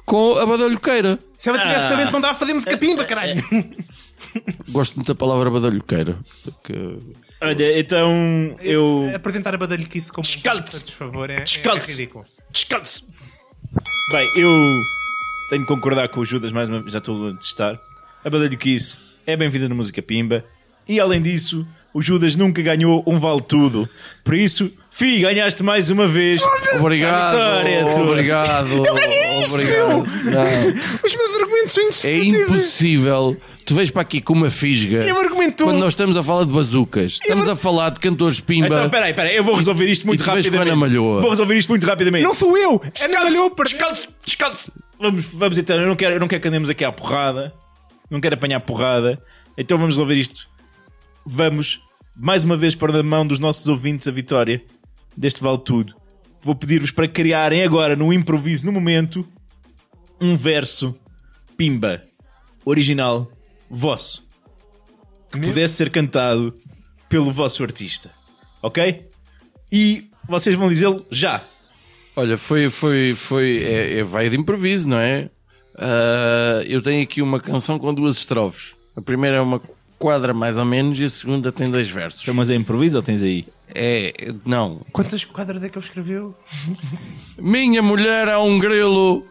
com 0.05 0.33
a 0.35 0.45
badalhoqueira. 0.45 1.17
Se 1.37 1.49
ela 1.49 1.59
tivesse 1.59 1.85
Ah. 1.85 1.89
talento, 1.89 2.11
não 2.11 2.19
dava 2.21 2.33
a 2.33 2.37
fazer 2.37 2.53
música 2.53 2.77
pimba, 2.77 3.05
caralho! 3.05 3.43
Gosto 4.71 4.95
muito 4.95 5.07
da 5.07 5.15
palavra 5.15 5.49
badalhoqueira. 5.49 6.17
Porque 6.43 6.73
Olha, 7.41 7.79
então 7.79 8.55
eu. 8.59 9.11
Apresentar 9.15 9.53
a 9.53 9.57
badalhoquice 9.57 10.11
como 10.11 10.23
Descalce. 10.25 10.77
um 10.77 10.85
desfavor 10.85 11.29
é, 11.29 11.35
é, 11.37 11.41
Descalce. 11.43 11.91
ridículo. 11.91 12.25
Descanse! 12.51 13.07
Bem, 14.11 14.31
eu 14.37 14.49
tenho 15.49 15.61
de 15.61 15.67
concordar 15.67 16.09
com 16.09 16.21
o 16.21 16.25
Judas 16.25 16.51
mais 16.51 16.69
uma 16.69 16.79
vez, 16.81 16.91
já 16.93 16.99
estou 16.99 17.29
a 17.29 17.33
testar. 17.35 17.79
A 18.25 18.29
Badalhoquice 18.29 18.97
é 19.25 19.35
bem-vinda 19.37 19.69
na 19.69 19.75
música 19.75 20.01
Pimba. 20.01 20.43
E 20.87 20.99
além 20.99 21.21
disso, 21.21 21.67
o 21.93 22.01
Judas 22.01 22.35
nunca 22.35 22.61
ganhou 22.61 23.03
um 23.07 23.19
vale 23.19 23.41
tudo. 23.41 23.87
Por 24.23 24.33
isso, 24.35 24.71
Fi, 24.91 25.19
ganhaste 25.19 25.61
mais 25.61 25.91
uma 25.91 26.07
vez. 26.07 26.41
Obrigado, 26.79 27.33
vitória 27.33 27.69
é 27.69 27.85
obrigado. 28.01 28.81
obrigado. 28.81 29.93
Não, 30.25 31.03
Os 31.05 31.15
meus 31.15 31.39
argumentos 31.39 31.71
são 31.73 31.83
é 31.83 31.85
indiscutíveis. 31.87 32.41
impossível. 32.41 33.37
Tu 33.63 33.75
vês 33.75 33.91
para 33.91 34.01
aqui 34.01 34.21
com 34.21 34.33
uma 34.33 34.49
fisga. 34.49 35.05
E 35.05 35.11
o 35.11 35.19
argumento- 35.19 35.65
Quando 35.65 35.77
nós 35.77 35.93
estamos 35.93 36.17
a 36.17 36.23
falar 36.23 36.45
de 36.45 36.51
bazucas, 36.51 37.19
estamos 37.21 37.47
a 37.47 37.55
falar 37.55 37.91
de 37.91 37.99
cantores 37.99 38.39
pimba. 38.39 38.67
Então, 38.67 38.89
peraí, 38.89 39.13
peraí, 39.13 39.35
eu 39.35 39.43
vou 39.43 39.53
resolver 39.55 39.85
isto 39.87 40.07
muito 40.07 40.23
tu 40.23 40.31
vês 40.31 40.49
com 40.49 40.55
a 40.55 40.59
rapidamente. 40.59 40.95
Vou 40.97 41.29
resolver 41.29 41.55
isto 41.57 41.69
muito 41.69 41.85
rapidamente. 41.85 42.23
Não 42.23 42.33
sou 42.33 42.57
eu! 42.57 42.81
Ana 43.03 43.23
Malhoa. 43.25 43.51
Descalce, 43.63 44.07
descalce. 44.25 44.71
Vamos, 44.99 45.25
vamos 45.25 45.57
então, 45.59 45.75
eu 45.79 45.87
não 45.87 45.95
quero, 45.95 46.15
eu 46.15 46.19
não 46.19 46.27
quero 46.27 46.41
que 46.41 46.47
andemos 46.47 46.69
aqui 46.71 46.83
à 46.83 46.91
porrada. 46.91 47.53
Não 48.09 48.19
quero 48.19 48.33
apanhar 48.33 48.59
porrada. 48.61 49.21
Então 49.55 49.77
vamos 49.77 49.93
resolver 49.95 50.15
isto. 50.15 50.47
Vamos, 51.29 51.81
mais 52.15 52.45
uma 52.45 52.55
vez, 52.55 52.73
para 52.73 52.97
a 52.97 53.03
mão 53.03 53.27
dos 53.27 53.37
nossos 53.37 53.67
ouvintes 53.67 54.07
a 54.07 54.11
vitória 54.11 54.63
deste 55.15 55.41
Vale 55.41 55.57
Tudo. 55.57 55.93
Vou 56.39 56.55
pedir-vos 56.55 56.89
para 56.89 57.05
criarem 57.05 57.63
agora, 57.63 57.97
no 57.97 58.13
improviso, 58.13 58.65
no 58.65 58.71
momento, 58.71 59.27
um 60.21 60.37
verso 60.37 60.97
pimba, 61.57 62.01
original, 62.63 63.29
vosso. 63.69 64.25
Que 65.29 65.41
pudesse 65.41 65.73
ser 65.73 65.89
cantado 65.89 66.55
pelo 67.09 67.29
vosso 67.29 67.61
artista. 67.61 68.09
Ok? 68.63 69.09
E 69.69 70.09
vocês 70.29 70.55
vão 70.55 70.69
dizê-lo 70.69 71.05
já. 71.11 71.41
Olha, 72.15 72.37
foi, 72.37 72.69
foi, 72.69 73.13
foi, 73.13 73.57
é, 73.65 73.99
é, 73.99 74.03
vai 74.03 74.29
de 74.29 74.37
improviso, 74.37 74.87
não 74.87 74.97
é? 74.97 75.29
Ah, 75.77 76.63
eu 76.65 76.81
tenho 76.81 77.03
aqui 77.03 77.21
uma 77.21 77.41
canção 77.41 77.77
com 77.77 77.93
duas 77.93 78.15
estrofes. 78.15 78.77
A 78.95 79.01
primeira 79.01 79.37
é 79.37 79.41
uma 79.41 79.61
quadra 79.97 80.33
mais 80.33 80.57
ou 80.57 80.65
menos 80.65 80.99
e 80.99 81.05
a 81.05 81.09
segunda 81.09 81.51
tem 81.51 81.69
dois 81.69 81.89
versos. 81.89 82.21
Então, 82.21 82.33
mas 82.33 82.49
é 82.49 82.55
improviso 82.55 82.97
ou 82.97 83.03
tens 83.03 83.21
aí? 83.21 83.45
É, 83.73 84.13
não. 84.45 84.81
Quantas 84.91 85.25
quadras 85.25 85.61
é 85.61 85.69
que 85.69 85.77
ele 85.77 85.85
escreveu? 85.85 86.35
Minha 87.37 87.81
mulher 87.81 88.27
é 88.27 88.37
um 88.37 88.57
grelo 88.57 89.25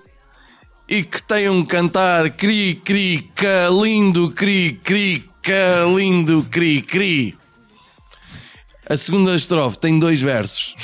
e 0.89 1.03
que 1.03 1.23
tem 1.23 1.49
um 1.49 1.65
cantar 1.65 2.31
cri 2.31 2.77
cri 2.85 3.29
que 3.35 3.47
lindo 3.83 4.31
cri 4.31 4.81
cri 4.85 5.29
que 5.43 5.53
lindo 5.97 6.47
cri 6.51 6.83
cri. 6.83 7.37
A 8.89 8.97
segunda 8.97 9.35
estrofe 9.35 9.79
tem 9.79 9.99
dois 9.99 10.21
versos. 10.21 10.77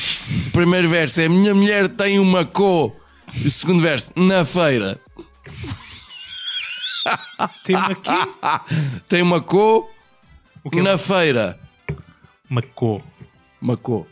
O 0.48 0.50
primeiro 0.50 0.88
verso 0.88 1.20
é 1.20 1.28
minha 1.28 1.54
mulher 1.54 1.88
tem 1.88 2.18
uma 2.18 2.44
co. 2.44 2.92
E 3.32 3.46
o 3.46 3.50
segundo 3.50 3.80
verso 3.80 4.10
na 4.16 4.44
feira. 4.44 5.00
Tem 7.64 7.76
uma 7.76 7.92
aqui. 7.92 8.10
Tem 9.08 9.22
uma 9.22 9.40
co 9.40 9.90
que 10.70 10.78
é 10.78 10.82
na 10.82 10.96
feira. 10.98 11.58
Uma 12.48 12.62
co. 12.62 13.02
Uma 13.60 13.76
co. 13.76 14.06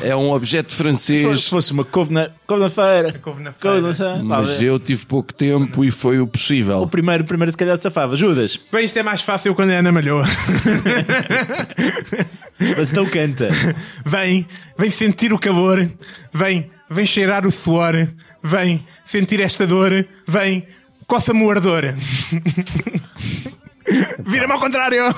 É 0.00 0.16
um 0.16 0.32
objeto 0.32 0.72
Se 0.72 0.78
francês, 0.78 1.46
fosse 1.48 1.70
uma 1.72 1.84
couve 1.84 2.12
na, 2.12 2.28
couve 2.44 2.60
na 2.64 2.68
feira. 2.68 3.12
couve 3.20 3.40
na 3.40 3.52
Couve 3.52 3.80
feira. 3.80 3.86
na 3.88 3.94
feira. 3.94 4.16
Vá 4.16 4.24
mas 4.40 4.60
eu 4.60 4.80
tive 4.80 5.06
pouco 5.06 5.32
tempo 5.32 5.84
e 5.84 5.92
foi 5.92 6.18
o 6.18 6.24
O 6.24 6.26
possível. 6.26 6.84
primeiro, 6.88 7.22
o 7.22 7.26
primeiro 7.26 7.52
se 7.52 7.56
calhar 7.56 7.78
safava. 7.78 8.16
Judas, 8.16 8.58
Bem, 8.72 8.84
isto 8.84 8.98
é 8.98 9.04
mais 9.04 9.20
fácil 9.22 9.54
quando 9.54 9.70
é 9.70 9.76
Ana 9.76 9.92
Malhoa. 9.92 10.24
mas 12.76 12.90
então 12.90 13.06
canta. 13.06 13.48
Vem, 14.04 14.44
vem 14.76 14.90
sentir 14.90 15.32
o 15.32 15.38
calor. 15.38 15.88
Vem, 16.32 16.68
vem 16.90 17.06
cheirar 17.06 17.46
o 17.46 17.52
suor. 17.52 18.08
Vem 18.42 18.84
sentir 19.04 19.40
esta 19.40 19.68
dor. 19.68 20.04
Vem, 20.26 20.66
coça-me 21.06 21.42
o 21.42 21.50
ardor. 21.50 21.94
Vira-me 24.26 24.52
ao 24.52 24.60
contrário. 24.60 25.14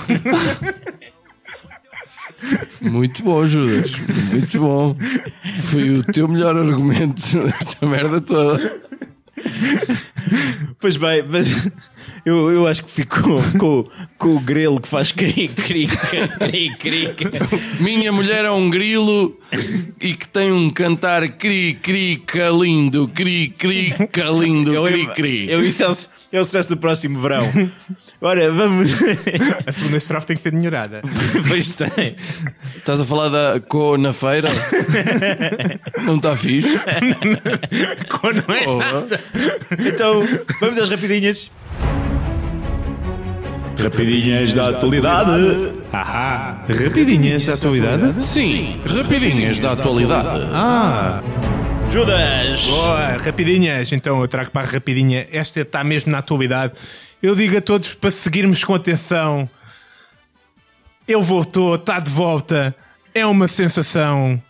Muito 2.81 3.23
bom, 3.23 3.47
Judas. 3.47 3.91
Muito 4.31 4.61
bom. 4.61 4.97
Foi 5.63 5.99
o 5.99 6.03
teu 6.03 6.29
melhor 6.29 6.57
argumento 6.57 7.21
desta 7.45 7.87
merda 7.87 8.21
toda. 8.21 8.88
Pois 10.81 10.97
bem, 10.97 11.25
mas 11.29 11.49
eu, 12.25 12.51
eu 12.51 12.67
acho 12.67 12.85
que 12.85 12.91
ficou 12.91 13.41
com, 13.59 13.89
com 14.17 14.37
o 14.37 14.41
grelo 14.41 14.81
que 14.81 14.87
faz 14.89 15.11
cri, 15.11 15.49
cri, 15.49 15.89
cri, 15.89 16.77
cri. 16.77 17.15
Minha 17.81 18.13
mulher 18.13 18.45
é 18.45 18.51
um 18.51 18.71
grilo 18.71 19.37
e 20.01 20.15
que 20.15 20.29
tem 20.29 20.53
um 20.53 20.71
cantar 20.71 21.29
cri, 21.31 21.75
cri, 21.83 22.23
calindo, 22.27 23.09
cri, 23.09 23.49
cri, 23.49 23.93
calindo, 24.13 24.75
Eu, 24.75 24.85
cri, 24.85 25.07
cri. 25.15 25.51
eu, 25.51 25.65
isso 25.65 25.83
é 25.83 25.89
o, 25.89 25.93
é 26.33 26.41
o 26.41 26.45
sucesso 26.45 26.69
do 26.71 26.77
próximo 26.77 27.21
verão. 27.21 27.45
Ora, 28.21 28.51
vamos. 28.51 28.91
A 29.65 29.73
segunda 29.73 29.97
estrofe 29.97 30.27
tem 30.27 30.37
que 30.37 30.43
ser 30.43 30.53
melhorada. 30.53 31.03
pois 31.49 31.75
tem. 31.75 32.17
Estás 32.77 33.01
a 33.01 33.05
falar 33.05 33.29
da 33.29 33.61
co 33.61 33.97
na 33.97 34.13
feira? 34.13 34.49
Não 36.05 36.17
está 36.17 36.37
fixe? 36.37 36.79
Co 38.09 38.33
não 38.33 38.55
é? 38.55 38.65
Porra. 38.65 39.07
Então, 39.87 40.23
vamos 40.61 40.79
às 40.79 40.89
rapidinhas. 40.89 41.53
Rapidinhas 43.81 44.53
da 44.53 44.71
atualidade. 44.71 45.73
Ahá. 45.93 46.65
Rapidinhas 46.69 47.47
da 47.47 47.55
atualidade. 47.55 48.21
Sim, 48.25 48.81
rapidinhas 48.85 49.61
da 49.61 49.73
atualidade. 49.73 50.51
Ah. 50.53 51.23
Judas! 51.91 52.67
Boa, 52.67 53.17
rapidinhas. 53.25 53.93
Então 53.93 54.21
eu 54.21 54.29
trago 54.29 54.51
para 54.51 54.67
a 54.67 54.71
rapidinha. 54.71 55.27
Esta 55.33 55.61
está 55.61 55.83
mesmo 55.83 56.13
na 56.13 56.19
atualidade. 56.19 56.75
Eu 57.23 57.35
digo 57.35 57.57
a 57.57 57.61
todos 57.61 57.95
para 57.95 58.11
seguirmos 58.11 58.65
com 58.65 58.75
atenção. 58.75 59.49
Ele 61.07 61.23
voltou, 61.23 61.75
está 61.75 61.99
de 62.01 62.11
volta. 62.11 62.75
É 63.15 63.27
uma 63.27 63.49
sensação. 63.49 64.41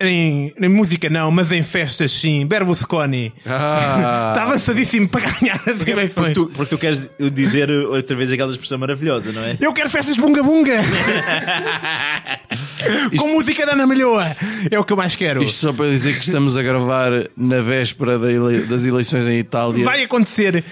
Em, 0.00 0.52
em 0.58 0.68
música 0.68 1.10
não, 1.10 1.30
mas 1.30 1.52
em 1.52 1.62
festas 1.62 2.10
sim. 2.10 2.46
Berlusconi. 2.46 3.32
Ah, 3.44 4.30
Está 4.32 4.44
avançadíssimo 4.48 5.06
para 5.08 5.30
ganhar 5.30 5.56
as 5.66 5.74
Porque 5.76 5.90
eleições. 5.90 6.32
tu, 6.32 6.46
porque 6.46 6.74
tu 6.74 6.78
queres 6.78 7.10
dizer 7.32 7.70
outra 7.70 8.16
vez 8.16 8.32
aquela 8.32 8.50
expressão 8.50 8.78
maravilhosa, 8.78 9.30
não 9.32 9.42
é? 9.44 9.58
Eu 9.60 9.72
quero 9.74 9.90
festas 9.90 10.16
bunga 10.16 10.42
bunga. 10.42 10.72
com 13.18 13.28
música 13.28 13.66
da 13.66 13.72
Ana 13.72 13.86
Malhoa. 13.86 14.34
É 14.70 14.78
o 14.78 14.84
que 14.84 14.92
eu 14.92 14.96
mais 14.96 15.14
quero. 15.16 15.42
isto 15.42 15.58
só 15.58 15.72
para 15.72 15.86
dizer 15.90 16.14
que 16.18 16.24
estamos 16.24 16.56
a 16.56 16.62
gravar 16.62 17.10
na 17.36 17.60
véspera 17.60 18.18
da 18.18 18.30
ele- 18.32 18.62
das 18.66 18.86
eleições 18.86 19.26
em 19.28 19.38
Itália. 19.38 19.84
Vai 19.84 20.02
acontecer. 20.02 20.64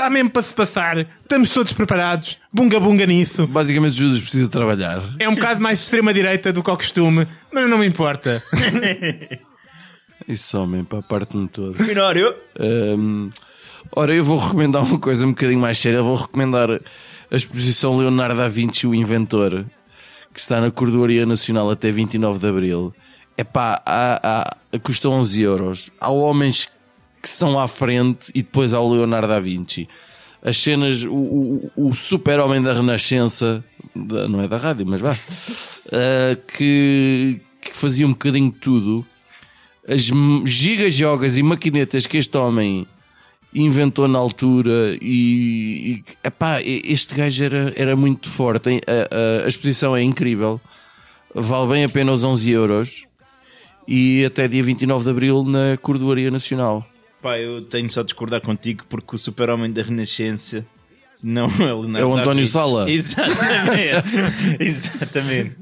Está 0.00 0.08
mesmo 0.08 0.30
para 0.30 0.42
se 0.42 0.54
passar. 0.54 0.96
Estamos 0.96 1.52
todos 1.52 1.74
preparados. 1.74 2.38
Bunga 2.50 2.80
bunga 2.80 3.04
nisso. 3.04 3.46
Basicamente, 3.46 3.96
Judas 3.96 4.18
precisa 4.18 4.48
trabalhar. 4.48 5.02
É 5.18 5.28
um 5.28 5.34
bocado 5.34 5.60
mais 5.60 5.78
de 5.78 5.84
extrema-direita 5.84 6.54
do 6.54 6.62
que 6.62 6.70
ao 6.70 6.76
costume, 6.78 7.28
mas 7.52 7.68
não 7.68 7.76
me 7.76 7.86
importa. 7.86 8.42
Isso, 10.26 10.58
homem, 10.58 10.84
para 10.84 11.00
a 11.00 11.02
parte-me 11.02 11.46
toda. 11.48 11.84
Minório. 11.84 12.34
Hum, 12.58 13.28
ora, 13.94 14.14
eu 14.14 14.24
vou 14.24 14.38
recomendar 14.38 14.82
uma 14.82 14.98
coisa 14.98 15.26
um 15.26 15.32
bocadinho 15.32 15.60
mais 15.60 15.76
séria. 15.76 15.98
Eu 15.98 16.04
vou 16.04 16.16
recomendar 16.16 16.70
a 16.70 17.36
exposição 17.36 17.98
Leonardo 17.98 18.38
da 18.38 18.48
Vinci, 18.48 18.86
o 18.86 18.94
inventor, 18.94 19.66
que 20.32 20.40
está 20.40 20.62
na 20.62 20.70
Cordoaria 20.70 21.26
Nacional 21.26 21.70
até 21.70 21.90
29 21.90 22.38
de 22.38 22.48
Abril. 22.48 22.94
É 23.36 23.44
pá, 23.44 23.82
há, 23.84 24.46
há, 24.72 24.78
custa 24.78 25.10
11 25.10 25.42
euros. 25.42 25.90
Há 26.00 26.10
homens 26.10 26.70
que 27.22 27.28
são 27.28 27.58
à 27.58 27.68
frente 27.68 28.30
e 28.34 28.42
depois 28.42 28.72
há 28.72 28.80
o 28.80 28.92
Leonardo 28.92 29.28
da 29.28 29.38
Vinci. 29.40 29.88
As 30.42 30.56
cenas, 30.56 31.04
o, 31.04 31.12
o, 31.12 31.70
o 31.88 31.94
super-homem 31.94 32.62
da 32.62 32.72
Renascença, 32.72 33.62
da- 33.94 34.26
não 34.26 34.40
é 34.40 34.48
da 34.48 34.56
rádio, 34.56 34.86
mas 34.86 35.00
vá, 35.00 35.12
ah, 35.92 36.36
que, 36.56 37.40
que 37.60 37.70
fazia 37.76 38.06
um 38.06 38.10
bocadinho 38.10 38.50
de 38.50 38.58
tudo 38.58 39.04
as 39.86 40.08
m- 40.10 40.46
gigajogas 40.46 41.36
e 41.36 41.42
maquinetas 41.42 42.06
que 42.06 42.16
este 42.16 42.36
homem 42.38 42.86
inventou 43.52 44.06
na 44.06 44.18
altura 44.18 44.96
e, 45.02 45.96
e 45.96 46.04
epá, 46.24 46.60
este 46.62 47.14
gajo 47.14 47.44
era, 47.44 47.72
era 47.76 47.96
muito 47.96 48.30
forte. 48.30 48.68
A, 48.86 49.42
a- 49.42 49.44
a 49.44 49.48
exposição 49.48 49.94
é 49.96 50.02
incrível, 50.02 50.58
vale 51.34 51.68
bem 51.72 51.84
a 51.84 51.88
pena 51.88 52.12
os 52.12 52.24
11 52.24 52.50
euros 52.50 53.04
e 53.86 54.24
até 54.24 54.46
dia 54.48 54.62
29 54.62 55.04
de 55.04 55.10
Abril 55.10 55.42
na 55.44 55.76
Cordoaria 55.76 56.30
Nacional. 56.30 56.86
Pá, 57.22 57.38
eu 57.38 57.62
tenho 57.62 57.90
só 57.90 58.00
de 58.02 58.06
discordar 58.08 58.40
contigo 58.40 58.84
porque 58.88 59.14
o 59.14 59.18
super-homem 59.18 59.70
da 59.70 59.82
Renascença 59.82 60.64
não 61.22 61.46
é 61.60 61.72
o 61.72 61.80
Leonardo 61.80 61.98
É 61.98 62.04
o 62.04 62.16
António. 62.16 62.46
Sala. 62.46 62.88
Exatamente. 62.90 64.16
Exatamente. 64.58 65.56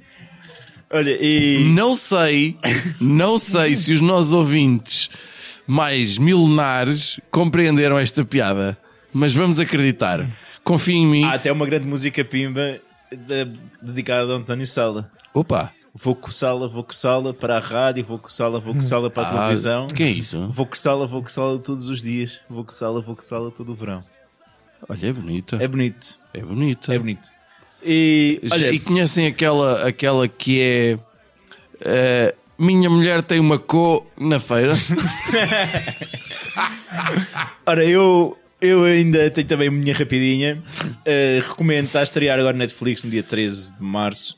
Olha, 0.90 1.16
e. 1.20 1.64
Não 1.74 1.94
sei, 1.96 2.56
não 3.00 3.36
sei 3.38 3.74
se 3.76 3.92
os 3.92 4.00
nossos 4.00 4.32
ouvintes 4.32 5.10
mais 5.66 6.16
milenares 6.16 7.20
compreenderam 7.30 7.98
esta 7.98 8.24
piada, 8.24 8.78
mas 9.12 9.34
vamos 9.34 9.58
acreditar. 9.60 10.26
Confia 10.64 10.94
em 10.94 11.06
mim. 11.06 11.24
Há 11.24 11.34
até 11.34 11.52
uma 11.52 11.66
grande 11.66 11.86
música 11.86 12.24
pimba 12.24 12.80
de- 13.10 13.46
dedicada 13.82 14.32
a 14.32 14.36
António 14.36 14.66
Sala. 14.66 15.10
Opa! 15.34 15.72
Vou 16.00 16.14
coçá-la, 16.14 16.66
vou 16.68 16.84
coçá-la 16.84 17.32
para 17.34 17.56
a 17.56 17.60
rádio, 17.60 18.04
vou 18.04 18.18
coçá-la, 18.18 18.58
vou 18.58 18.74
coçá-la 18.74 19.10
para 19.10 19.24
a 19.24 19.30
Ah, 19.30 19.34
televisão. 19.38 19.86
de 19.88 19.94
que 19.94 20.02
é 20.04 20.10
isso? 20.10 20.46
Vou 20.48 20.66
coçá-la, 20.66 21.06
vou 21.06 21.22
coçá-la 21.22 21.58
todos 21.58 21.88
os 21.88 22.02
dias. 22.02 22.38
Vou 22.48 22.64
coçá-la, 22.64 23.00
vou 23.00 23.16
coçá-la 23.16 23.50
todo 23.50 23.72
o 23.72 23.74
verão. 23.74 24.00
Olha, 24.88 25.06
é 25.08 25.12
bonita. 25.12 25.56
É 25.60 25.66
bonito, 25.66 26.18
É 26.32 26.40
bonita. 26.40 26.94
é 26.94 26.98
bonito. 26.98 27.28
E 27.84 28.40
olha, 28.52 28.70
E 28.72 28.78
conhecem 28.78 29.26
aquela, 29.26 29.86
aquela 29.88 30.28
que 30.28 30.60
é. 30.60 30.98
eh, 31.80 32.34
minha 32.58 32.88
mulher 32.90 33.22
tem 33.24 33.38
uma 33.40 33.58
co 33.58 34.06
na 34.16 34.38
feira. 34.40 34.74
ora, 37.66 37.84
eu, 37.84 38.36
eu 38.60 38.84
ainda 38.84 39.30
tenho 39.30 39.46
também 39.46 39.68
a 39.68 39.70
minha 39.70 39.94
rapidinha. 39.94 40.62
Uh, 40.84 41.48
recomendo, 41.48 41.86
está 41.86 42.00
a 42.00 42.02
estrear 42.02 42.38
agora 42.38 42.56
Netflix 42.56 43.04
no 43.04 43.10
dia 43.10 43.22
13 43.22 43.76
de 43.76 43.82
março. 43.82 44.36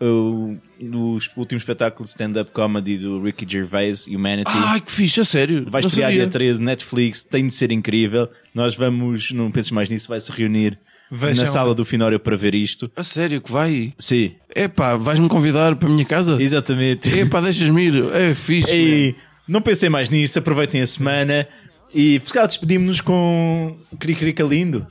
O, 0.00 0.56
o 0.80 1.18
último 1.38 1.56
espetáculo 1.58 2.04
de 2.04 2.10
stand-up 2.10 2.50
comedy 2.50 2.98
do 2.98 3.22
Ricky 3.22 3.46
Gervais, 3.48 4.06
Humanity. 4.06 4.50
Ai, 4.54 4.80
que 4.80 4.92
fixe, 4.92 5.20
a 5.20 5.24
sério. 5.24 5.64
Vai 5.68 5.80
Não 5.80 5.88
estrear 5.88 6.10
sabia. 6.10 6.22
dia 6.24 6.30
13, 6.30 6.62
Netflix, 6.62 7.22
tem 7.24 7.46
de 7.46 7.54
ser 7.54 7.72
incrível. 7.72 8.28
Nós 8.54 8.74
vamos, 8.76 9.30
não 9.32 9.50
penses 9.50 9.70
mais 9.70 9.88
nisso, 9.88 10.08
vai 10.08 10.20
se 10.20 10.30
reunir 10.30 10.78
Vejam. 11.10 11.44
na 11.44 11.50
sala 11.50 11.74
do 11.74 11.84
Finório 11.84 12.20
para 12.20 12.36
ver 12.36 12.54
isto. 12.54 12.90
A 12.94 13.02
sério, 13.02 13.40
que 13.40 13.50
vai? 13.50 13.94
Sim, 13.98 14.34
Epá, 14.54 14.96
vais-me 14.96 15.28
convidar 15.28 15.74
para 15.76 15.88
a 15.88 15.90
minha 15.90 16.04
casa? 16.04 16.36
exatamente. 16.42 17.08
Epá, 17.18 17.40
deixas-me 17.40 17.86
ir. 17.86 18.04
É 18.12 18.34
fixe. 18.34 18.70
E 18.76 19.14
não 19.48 19.62
pensei 19.62 19.88
mais 19.88 20.10
nisso, 20.10 20.38
aproveitem 20.38 20.82
a 20.82 20.86
semana 20.86 21.48
e 21.94 22.20
se 22.20 22.32
calhar 22.34 22.48
despedimos-nos 22.48 23.00
com 23.00 23.78
Cricrica 23.98 24.42
lindo. 24.42 24.86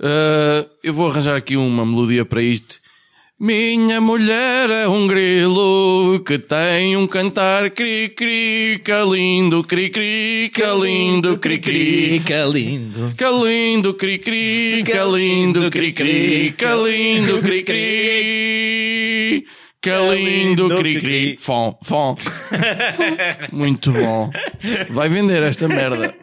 Ah, 0.00 0.64
eu 0.82 0.94
vou 0.94 1.08
arranjar 1.10 1.36
aqui 1.36 1.56
uma 1.56 1.84
melodia 1.84 2.24
para 2.24 2.42
isto. 2.42 2.80
Minha 3.44 4.00
mulher 4.00 4.70
é 4.70 4.86
um 4.86 5.04
grilo 5.04 6.22
que 6.24 6.38
tem 6.38 6.96
um 6.96 7.08
cantar 7.08 7.72
cri-cri, 7.72 8.80
lindo, 9.10 9.64
cri-cri, 9.64 10.48
lindo, 10.80 11.36
cri-cri. 11.38 12.20
Crica 12.20 12.44
lindo. 12.44 13.12
Que 13.18 13.24
lindo 13.24 13.94
cri-cri, 13.94 14.84
que 14.84 14.92
lindo 14.92 15.68
cri-cri, 15.72 16.54
que 16.56 16.66
lindo 16.66 17.42
cri-cri, 17.42 19.44
que 19.80 19.90
lindo 19.90 20.76
cri-cri. 20.76 21.36
Fom, 21.40 21.76
fom. 21.82 22.16
Muito 23.50 23.90
bom. 23.90 24.30
Vai 24.90 25.08
vender 25.08 25.42
esta 25.42 25.66
merda. 25.66 26.14